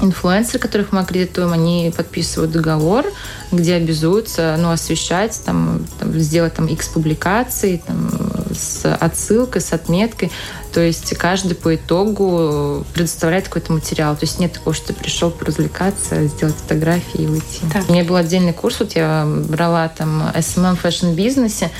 инфлюенсеры, 0.00 0.58
которых 0.58 0.92
мы 0.92 1.00
аккредитуем, 1.00 1.52
они 1.52 1.92
подписывают 1.94 2.52
договор, 2.52 3.06
где 3.50 3.74
обязуются 3.74 4.56
ну, 4.58 4.70
освещать, 4.70 5.40
там, 5.44 5.84
там, 5.98 6.18
сделать 6.18 6.54
там 6.54 6.66
X 6.66 6.88
публикаций 6.88 7.82
там, 7.86 8.10
с 8.54 8.94
отсылкой, 8.94 9.60
с 9.60 9.72
отметкой. 9.72 10.30
То 10.72 10.80
есть 10.80 11.14
каждый 11.16 11.54
по 11.54 11.74
итогу 11.74 12.84
предоставляет 12.94 13.44
какой-то 13.44 13.72
материал. 13.72 14.16
То 14.16 14.24
есть 14.24 14.38
нет 14.38 14.54
такого, 14.54 14.74
что 14.74 14.88
ты 14.88 14.94
пришел 14.94 15.30
поразвлекаться, 15.30 16.26
сделать 16.26 16.54
фотографии 16.54 17.22
и 17.22 17.26
уйти. 17.26 17.60
Так. 17.72 17.88
У 17.88 17.92
меня 17.92 18.04
был 18.04 18.16
отдельный 18.16 18.52
курс, 18.54 18.80
вот 18.80 18.92
я 18.92 19.26
брала 19.26 19.88
там 19.88 20.22
SMM 20.34 20.76
fashion-бизнесе, 20.76 21.70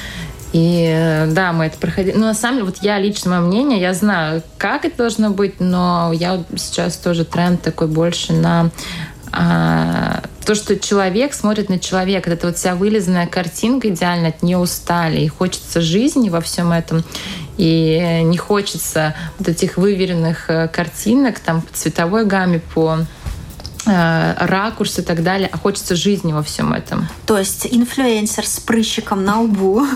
и 0.52 0.86
э, 0.86 1.26
да, 1.28 1.52
мы 1.52 1.66
это 1.66 1.78
проходили. 1.78 2.14
Ну, 2.14 2.26
на 2.26 2.34
самом 2.34 2.56
деле, 2.58 2.66
вот 2.66 2.78
я 2.82 2.98
лично, 2.98 3.30
мое 3.30 3.40
мнение, 3.40 3.80
я 3.80 3.94
знаю, 3.94 4.42
как 4.58 4.84
это 4.84 4.98
должно 4.98 5.30
быть, 5.30 5.60
но 5.60 6.12
я 6.12 6.34
вот 6.34 6.46
сейчас 6.56 6.96
тоже 6.96 7.24
тренд 7.24 7.62
такой 7.62 7.86
больше 7.88 8.34
на 8.34 8.70
а, 9.32 10.22
то, 10.44 10.54
что 10.54 10.78
человек 10.78 11.32
смотрит 11.32 11.70
на 11.70 11.78
человека. 11.78 12.30
Это 12.30 12.48
вот 12.48 12.58
вся 12.58 12.74
вылизанная 12.74 13.26
картинка 13.26 13.88
идеально, 13.88 14.28
от 14.28 14.42
нее 14.42 14.58
устали. 14.58 15.20
И 15.20 15.28
хочется 15.28 15.80
жизни 15.80 16.28
во 16.28 16.42
всем 16.42 16.70
этом. 16.70 17.02
И 17.56 18.20
не 18.24 18.36
хочется 18.36 19.14
вот 19.38 19.48
этих 19.48 19.78
выверенных 19.78 20.50
э, 20.50 20.68
картинок 20.68 21.38
там 21.38 21.62
по 21.62 21.72
цветовой 21.74 22.26
гамме, 22.26 22.60
по 22.74 22.98
ракурс 23.84 24.98
и 24.98 25.02
так 25.02 25.22
далее, 25.22 25.48
а 25.52 25.58
хочется 25.58 25.96
жизни 25.96 26.32
во 26.32 26.42
всем 26.42 26.72
этом. 26.72 27.08
То 27.26 27.38
есть 27.38 27.66
инфлюенсер 27.66 28.46
с 28.46 28.60
прыщиком 28.60 29.24
на 29.24 29.40
лбу, 29.40 29.86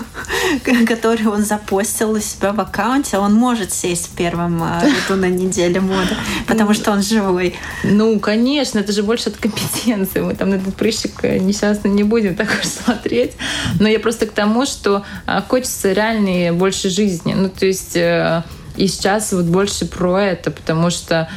который 0.87 1.27
он 1.27 1.45
запостил 1.45 2.11
у 2.11 2.19
себя 2.19 2.51
в 2.51 2.59
аккаунте, 2.59 3.17
он 3.17 3.33
может 3.33 3.73
сесть 3.73 4.07
в 4.07 4.15
первом 4.15 4.61
э, 4.61 4.81
ряду 4.83 5.19
на 5.19 5.29
неделе 5.29 5.79
моды, 5.79 6.15
потому 6.47 6.73
что 6.73 6.91
он 6.91 7.01
живой. 7.01 7.55
Ну, 7.83 8.19
конечно, 8.19 8.79
это 8.79 8.91
же 8.91 9.03
больше 9.03 9.29
от 9.29 9.37
компетенции. 9.37 10.19
Мы 10.19 10.35
там 10.35 10.49
на 10.49 10.55
этот 10.55 10.75
прыщик 10.75 11.23
э, 11.23 11.37
несчастно 11.37 11.87
не 11.87 12.03
будем 12.03 12.35
так 12.35 12.49
уж 12.59 12.67
смотреть. 12.67 13.33
Но 13.79 13.87
я 13.87 13.99
просто 13.99 14.25
к 14.25 14.31
тому, 14.31 14.65
что 14.65 15.03
хочется 15.47 15.93
реальной 15.93 16.51
больше 16.51 16.89
жизни. 16.89 17.33
Ну, 17.33 17.49
то 17.49 17.65
есть 17.65 17.95
и 17.95 18.87
сейчас 18.87 19.31
вот 19.31 19.45
больше 19.45 19.85
про 19.85 20.21
это, 20.21 20.51
потому 20.51 20.89
что 20.89 21.29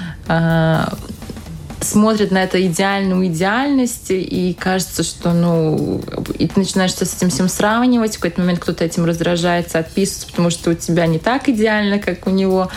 смотрит 1.80 2.30
на 2.30 2.42
это 2.42 2.64
идеальную 2.66 3.26
идеальность, 3.26 4.10
и 4.10 4.56
кажется, 4.58 5.02
что, 5.02 5.32
ну, 5.32 6.02
и 6.38 6.46
ты 6.46 6.60
начинаешь 6.60 6.92
с 6.92 7.02
этим 7.02 7.30
всем 7.30 7.48
сравнивать, 7.48 8.16
в 8.16 8.20
какой-то 8.20 8.40
момент 8.40 8.60
кто-то 8.60 8.84
этим 8.84 9.04
раздражается, 9.04 9.78
отписывается, 9.78 10.26
потому 10.28 10.50
что 10.50 10.70
у 10.70 10.74
тебя 10.74 11.06
не 11.06 11.18
так 11.18 11.48
идеально, 11.48 11.98
как 11.98 12.26
у 12.26 12.30
него, 12.30 12.70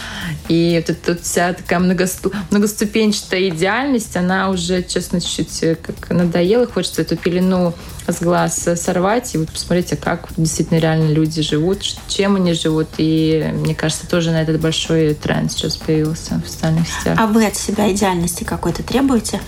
и 0.47 0.81
вот 0.81 0.89
эта 0.89 1.21
вся 1.21 1.53
такая 1.53 1.79
многосту... 1.79 2.31
многоступенчатая 2.51 3.49
идеальность, 3.49 4.15
она 4.15 4.49
уже, 4.49 4.83
честно, 4.83 5.19
чуть-чуть 5.19 5.63
э, 5.63 5.75
как 5.75 6.09
надоела, 6.09 6.65
хочется 6.67 7.01
эту 7.01 7.17
пелену 7.17 7.73
с 8.07 8.21
глаз 8.21 8.67
сорвать 8.75 9.33
и 9.35 9.37
вот 9.37 9.49
посмотрите, 9.49 9.95
как 9.95 10.29
действительно 10.37 10.79
реально 10.79 11.11
люди 11.11 11.41
живут, 11.41 11.81
чем 12.07 12.35
они 12.35 12.53
живут. 12.53 12.87
И 12.97 13.51
мне 13.53 13.75
кажется, 13.75 14.07
тоже 14.07 14.31
на 14.31 14.41
этот 14.41 14.59
большой 14.59 15.13
тренд 15.13 15.51
сейчас 15.51 15.77
появился 15.77 16.41
в 16.45 16.49
социальных 16.49 16.87
сетях. 16.87 17.17
А 17.19 17.27
вы 17.27 17.45
от 17.45 17.55
себя 17.55 17.91
идеальности 17.91 18.43
какой-то 18.43 18.83
требуете? 18.83 19.39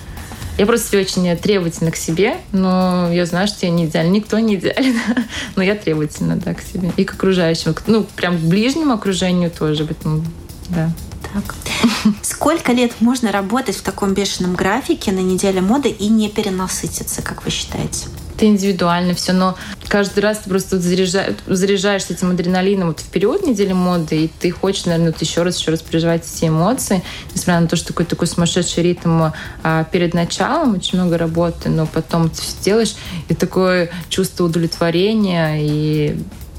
Я 0.57 0.65
просто 0.65 0.97
очень 0.97 1.35
требовательна 1.37 1.91
к 1.91 1.97
себе, 1.97 2.37
но 2.53 3.11
я 3.11 3.25
знаю, 3.25 3.47
что 3.47 3.65
я 3.65 3.71
не 3.71 3.85
идеальна. 3.85 4.11
Никто 4.11 4.39
не 4.39 4.55
идеален, 4.55 4.97
но 5.55 5.63
я 5.63 5.75
требовательна, 5.75 6.37
да, 6.37 6.53
к 6.53 6.61
себе. 6.61 6.93
И 6.95 7.03
к 7.03 7.13
окружающим. 7.13 7.75
Ну, 7.87 8.05
прям 8.15 8.37
к 8.37 8.41
ближнему 8.41 8.93
окружению 8.93 9.51
тоже. 9.51 9.83
Поэтому, 9.83 10.23
да. 10.69 10.91
Так. 11.33 11.55
Сколько 12.21 12.71
лет 12.71 12.93
можно 13.01 13.33
работать 13.33 13.75
в 13.75 13.81
таком 13.81 14.13
бешеном 14.13 14.55
графике 14.55 15.11
на 15.11 15.19
неделе 15.19 15.59
моды 15.59 15.89
и 15.89 16.07
не 16.07 16.29
перенасытиться, 16.29 17.21
как 17.21 17.43
вы 17.43 17.51
считаете? 17.51 18.05
Это 18.35 18.45
индивидуально 18.45 19.13
все, 19.13 19.33
но 19.33 19.55
каждый 19.87 20.19
раз 20.19 20.39
ты 20.39 20.49
просто 20.49 20.79
заряжаешь, 20.79 21.35
заряжаешься 21.47 22.13
этим 22.13 22.31
адреналином 22.31 22.89
вот 22.89 22.99
в 22.99 23.05
период 23.05 23.45
недели 23.45 23.73
моды, 23.73 24.25
и 24.25 24.27
ты 24.27 24.51
хочешь, 24.51 24.85
наверное, 24.85 25.11
вот 25.11 25.21
еще 25.21 25.43
раз, 25.43 25.59
еще 25.59 25.71
раз 25.71 25.81
переживать 25.81 26.23
эти 26.25 26.45
эмоции, 26.45 27.01
несмотря 27.33 27.61
на 27.61 27.67
то, 27.67 27.75
что 27.75 27.87
такой 27.87 28.05
такой 28.05 28.27
сумасшедший 28.27 28.83
ритм 28.83 29.29
а, 29.63 29.83
перед 29.85 30.13
началом, 30.13 30.75
очень 30.75 30.99
много 30.99 31.17
работы, 31.17 31.69
но 31.69 31.85
потом 31.85 32.29
ты 32.29 32.41
все 32.41 32.55
делаешь, 32.61 32.95
и 33.29 33.33
такое 33.33 33.89
чувство 34.09 34.45
удовлетворения 34.45 35.57
и 35.61 36.17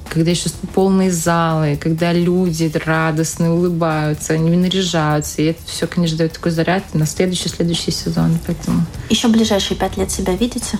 когда 0.08 0.30
еще 0.30 0.48
полные 0.72 1.10
залы, 1.10 1.76
когда 1.76 2.12
люди 2.12 2.70
радостные, 2.84 3.50
улыбаются, 3.50 4.34
они 4.34 4.56
наряжаются. 4.56 5.42
И 5.42 5.46
это 5.46 5.58
все, 5.66 5.88
конечно, 5.88 6.16
дает 6.16 6.32
такой 6.32 6.52
заряд 6.52 6.94
на 6.94 7.06
следующий-следующий 7.06 7.90
сезон. 7.90 8.38
Поэтому... 8.46 8.86
Еще 9.10 9.26
ближайшие 9.26 9.76
пять 9.76 9.96
лет 9.96 10.10
себя 10.12 10.34
видите? 10.34 10.78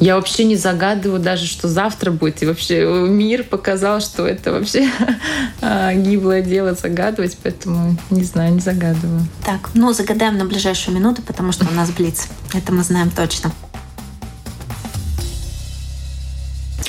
Я 0.00 0.16
вообще 0.16 0.42
не 0.42 0.56
загадываю 0.56 1.20
даже, 1.20 1.46
что 1.46 1.68
завтра 1.68 2.10
будет. 2.10 2.42
И 2.42 2.46
вообще 2.46 2.84
мир 3.08 3.44
показал, 3.44 4.00
что 4.00 4.26
это 4.26 4.50
вообще 4.50 4.90
а, 5.60 5.94
гиблое 5.94 6.42
дело 6.42 6.74
загадывать, 6.74 7.38
поэтому 7.40 7.96
не 8.10 8.24
знаю, 8.24 8.54
не 8.54 8.60
загадываю. 8.60 9.24
Так, 9.46 9.70
ну 9.74 9.92
загадаем 9.92 10.38
на 10.38 10.44
ближайшую 10.44 10.96
минуту, 10.96 11.22
потому 11.22 11.52
что 11.52 11.66
у 11.68 11.72
нас 11.72 11.90
блиц. 11.90 12.26
Это 12.52 12.72
мы 12.72 12.82
знаем 12.82 13.10
точно. 13.10 13.52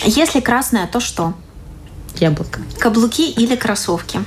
Если 0.04 0.40
красное, 0.40 0.88
то 0.88 1.00
что? 1.00 1.36
Яблоко. 2.16 2.62
Каблуки 2.80 3.30
или 3.30 3.56
кроссовки? 3.56 4.20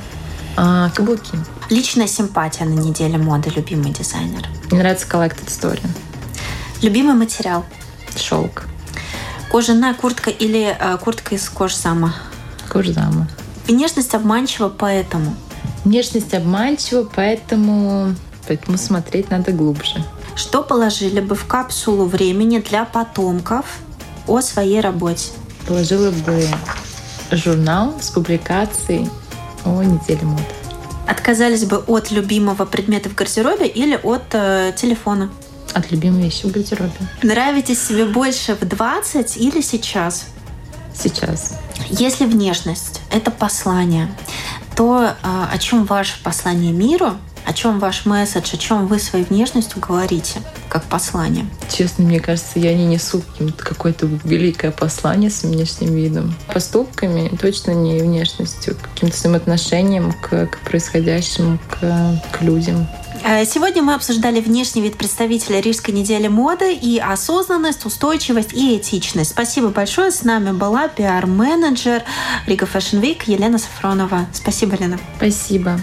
А, 0.57 0.91
каблуки. 0.91 1.37
Личная 1.71 2.07
симпатия 2.07 2.65
на 2.65 2.79
неделе 2.79 3.19
моды, 3.19 3.51
любимый 3.51 3.93
дизайнер. 3.93 4.47
Мне 4.71 4.79
нравится 4.79 5.07
Collected 5.09 5.49
Story. 5.49 5.85
Любимый 6.83 7.15
материал? 7.15 7.65
Шелк. 8.19 8.65
Кожаная 9.51 9.95
куртка 9.95 10.31
или 10.31 10.77
э, 10.79 10.99
куртка 10.99 11.35
из 11.35 11.49
кожзама? 11.49 12.15
Кожзама. 12.69 13.29
Внешность 13.67 14.15
обманчива, 14.15 14.69
поэтому? 14.69 15.35
Внешность 15.85 16.35
обманчива, 16.35 17.09
поэтому, 17.15 18.15
поэтому 18.47 18.77
смотреть 18.79 19.31
надо 19.31 19.53
глубже. 19.53 20.05
Что 20.35 20.63
положили 20.63 21.21
бы 21.21 21.35
в 21.35 21.47
капсулу 21.47 22.05
времени 22.05 22.59
для 22.59 22.85
потомков 22.85 23.67
о 24.27 24.41
своей 24.41 24.81
работе? 24.81 25.31
положила 25.67 26.11
бы 26.11 26.47
журнал 27.31 27.95
с 28.01 28.11
публикацией 28.11 29.11
о 29.65 29.83
неделе 29.83 30.23
моды. 30.23 30.45
Отказались 31.07 31.65
бы 31.65 31.79
от 31.79 32.11
любимого 32.11 32.65
предмета 32.65 33.09
в 33.09 33.15
гардеробе 33.15 33.67
или 33.67 33.99
от 34.03 34.25
э, 34.33 34.73
телефона? 34.77 35.31
От 35.77 35.91
любимой 35.91 36.23
вещи 36.23 36.47
в 36.47 36.53
гардеробе. 36.53 36.91
Нравитесь 37.23 37.87
себе 37.87 38.07
больше 38.07 38.55
в 38.55 38.67
20 38.67 39.37
или 39.37 39.61
сейчас? 39.61 40.29
Сейчас. 40.95 41.59
Если 41.91 42.25
внешность– 42.25 43.03
это 43.13 43.31
послание, 43.31 44.09
то 44.75 45.05
э, 45.05 45.13
о 45.23 45.59
чем 45.59 45.85
ваше 45.85 46.23
послание 46.23 46.73
миру– 46.73 47.13
о 47.47 47.53
чем 47.53 47.79
ваш 47.79 48.07
месседж, 48.07 48.55
о 48.55 48.57
чем 48.57 48.89
вы 48.89 48.99
своей 48.99 49.25
внешностью 49.25 49.81
говорите, 49.81 50.41
как 50.69 50.83
послание? 50.83 51.47
Честно, 51.69 52.05
мне 52.05 52.19
кажется, 52.19 52.59
я 52.59 52.75
не 52.75 52.87
несу 52.87 53.23
какое-то 53.57 54.07
великое 54.25 54.73
послание 54.73 55.31
с 55.31 55.45
внешним 55.45 55.95
видом. 55.95 56.35
Поступками, 56.53 57.29
точно 57.41 57.71
не 57.71 58.01
внешностью, 58.01 58.77
каким-то 58.77 59.17
своим 59.17 59.37
отношением 59.37 60.13
к, 60.13 60.49
к 60.49 60.59
происходящему, 60.65 61.59
к, 61.71 62.21
к 62.33 62.43
людям. 62.43 62.89
Э, 63.25 63.45
сегодня 63.45 63.83
мы 63.83 63.95
обсуждали 63.95 64.41
внешний 64.41 64.83
вид 64.83 64.97
представителя 64.97 65.61
Рижской 65.61 65.95
недели 65.95 66.29
моды 66.29 66.75
и 66.75 66.99
осознанность, 66.99 67.85
устойчивость 67.85 68.53
и 68.53 68.77
этичность. 68.77 69.31
Спасибо 69.31 69.69
большое. 69.69 70.11
С 70.11 70.23
нами 70.23 70.53
была 70.53 70.89
пиар-менеджер 70.89 72.03
Рига 72.47 72.67
Fashion 72.67 73.01
Week 73.01 73.23
Елена 73.27 73.59
Сафронова. 73.59 74.27
Спасибо, 74.33 74.77
Лена. 74.77 74.99
Спасибо. 75.17 75.81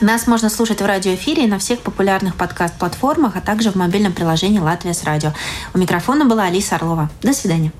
Нас 0.00 0.26
можно 0.26 0.48
слушать 0.48 0.80
в 0.80 0.86
радиоэфире 0.86 1.44
и 1.44 1.48
на 1.48 1.58
всех 1.58 1.80
популярных 1.80 2.36
подкаст-платформах, 2.36 3.36
а 3.36 3.40
также 3.40 3.70
в 3.70 3.74
мобильном 3.74 4.12
приложении 4.12 4.60
«Латвия 4.60 4.94
с 4.94 5.02
радио». 5.02 5.32
У 5.74 5.78
микрофона 5.78 6.24
была 6.24 6.44
Алиса 6.44 6.76
Орлова. 6.76 7.10
До 7.20 7.32
свидания. 7.32 7.72